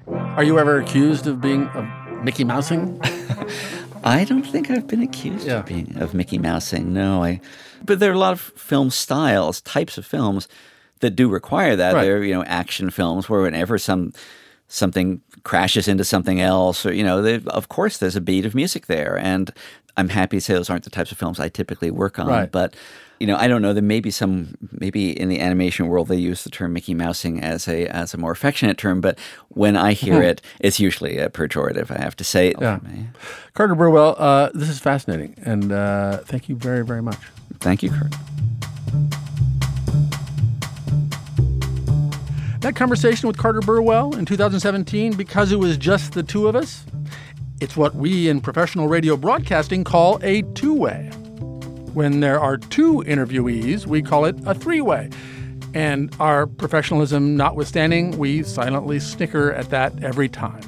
[0.08, 1.86] Are you ever accused of being of
[2.24, 3.00] Mickey Mousing?
[4.04, 6.94] I don't think I've been accused of being of Mickey Mousing.
[6.94, 7.42] No, I.
[7.86, 10.48] But there are a lot of film styles, types of films
[11.02, 11.94] that do require that.
[11.94, 12.04] Right.
[12.04, 14.14] There are you know action films where whenever some
[14.68, 18.56] something crashes into something else, or you know, they, of course there's a beat of
[18.56, 19.52] music there, and
[19.98, 22.28] I'm happy to say those aren't the types of films I typically work on.
[22.28, 22.52] Right.
[22.52, 22.76] But
[23.22, 23.72] you know, I don't know.
[23.72, 27.40] There may be some, maybe in the animation world they use the term Mickey Mousing
[27.40, 29.20] as a as a more affectionate term, but
[29.50, 31.92] when I hear it, it's usually a pejorative.
[31.92, 32.56] I have to say.
[32.60, 32.80] Yeah.
[33.54, 37.20] Carter Burwell, uh, this is fascinating, and uh, thank you very, very much.
[37.60, 38.12] Thank you, Kurt.
[42.62, 46.86] That conversation with Carter Burwell in 2017, because it was just the two of us,
[47.60, 51.12] it's what we in professional radio broadcasting call a two way.
[51.94, 55.10] When there are two interviewees, we call it a three way.
[55.74, 60.62] And our professionalism notwithstanding, we silently snicker at that every time.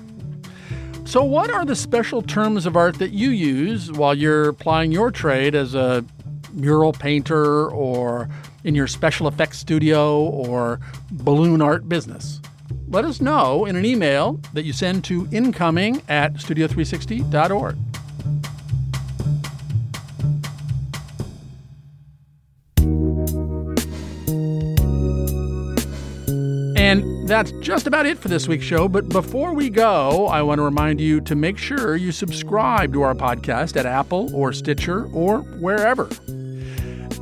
[1.05, 5.11] So, what are the special terms of art that you use while you're applying your
[5.11, 6.03] trade as a
[6.53, 8.29] mural painter or
[8.63, 10.79] in your special effects studio or
[11.11, 12.39] balloon art business?
[12.87, 17.77] Let us know in an email that you send to incoming at studio360.org.
[26.83, 28.89] And that's just about it for this week's show.
[28.89, 33.03] But before we go, I want to remind you to make sure you subscribe to
[33.03, 36.09] our podcast at Apple or Stitcher or wherever.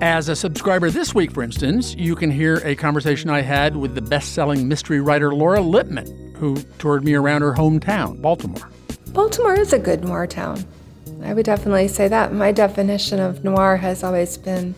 [0.01, 3.93] As a subscriber this week, for instance, you can hear a conversation I had with
[3.93, 8.68] the best selling mystery writer Laura Lippman, who toured me around her hometown, Baltimore.
[9.09, 10.66] Baltimore is a good noir town.
[11.24, 12.34] I would definitely say that.
[12.34, 14.74] My definition of noir has always been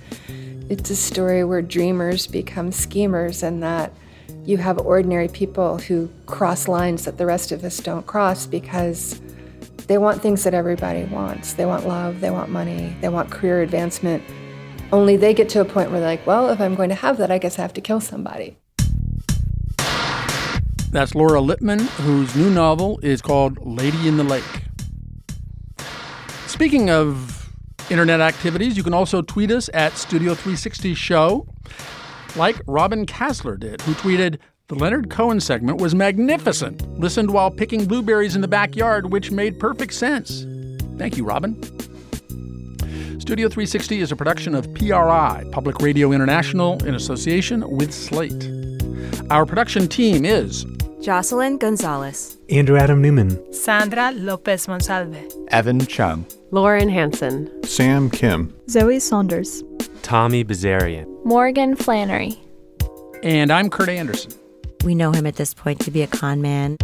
[0.67, 3.93] it's a story where dreamers become schemers and that
[4.45, 9.21] you have ordinary people who cross lines that the rest of us don't cross because
[9.87, 11.53] they want things that everybody wants.
[11.53, 14.23] They want love, they want money, they want career advancement.
[14.91, 17.17] Only they get to a point where they're like, well, if I'm going to have
[17.17, 18.57] that, I guess I have to kill somebody.
[20.91, 24.43] That's Laura Lippman, whose new novel is called Lady in the Lake.
[26.47, 27.49] Speaking of
[27.89, 31.47] internet activities, you can also tweet us at Studio 360 Show,
[32.35, 36.87] like Robin Kasler did, who tweeted, The Leonard Cohen segment was magnificent.
[36.99, 40.45] Listened while picking blueberries in the backyard, which made perfect sense.
[40.97, 41.61] Thank you, Robin.
[43.19, 48.49] Studio 360 is a production of PRI, Public Radio International, in association with Slate.
[49.29, 50.65] Our production team is
[51.01, 58.99] Jocelyn Gonzalez, Andrew Adam Newman, Sandra Lopez Monsalve, Evan Chung, Lauren Hanson, Sam Kim, Zoe
[58.99, 59.63] Saunders,
[60.03, 62.37] Tommy Bazarian, Morgan Flannery.
[63.23, 64.33] And I'm Kurt Andersen.
[64.83, 66.75] We know him at this point to be a con man.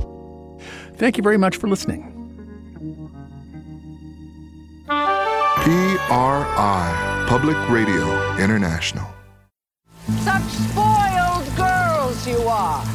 [0.95, 2.05] Thank you very much for listening.
[4.87, 9.05] PRI, Public Radio International.
[10.23, 12.85] Such spoiled girls you are.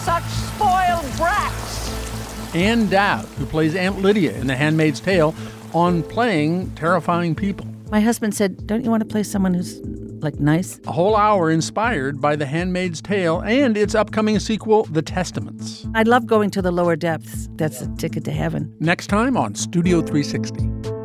[0.00, 2.54] Such spoiled brats.
[2.54, 5.34] Ann Dowd, who plays Aunt Lydia in The Handmaid's Tale,
[5.72, 7.66] on playing terrifying people.
[7.90, 9.80] My husband said, Don't you want to play someone who's
[10.22, 10.78] like nice?
[10.86, 15.86] A whole hour inspired by The Handmaid's Tale and its upcoming sequel, The Testaments.
[15.94, 17.48] I love going to the lower depths.
[17.52, 18.74] That's a ticket to heaven.
[18.78, 20.97] Next time on Studio 360.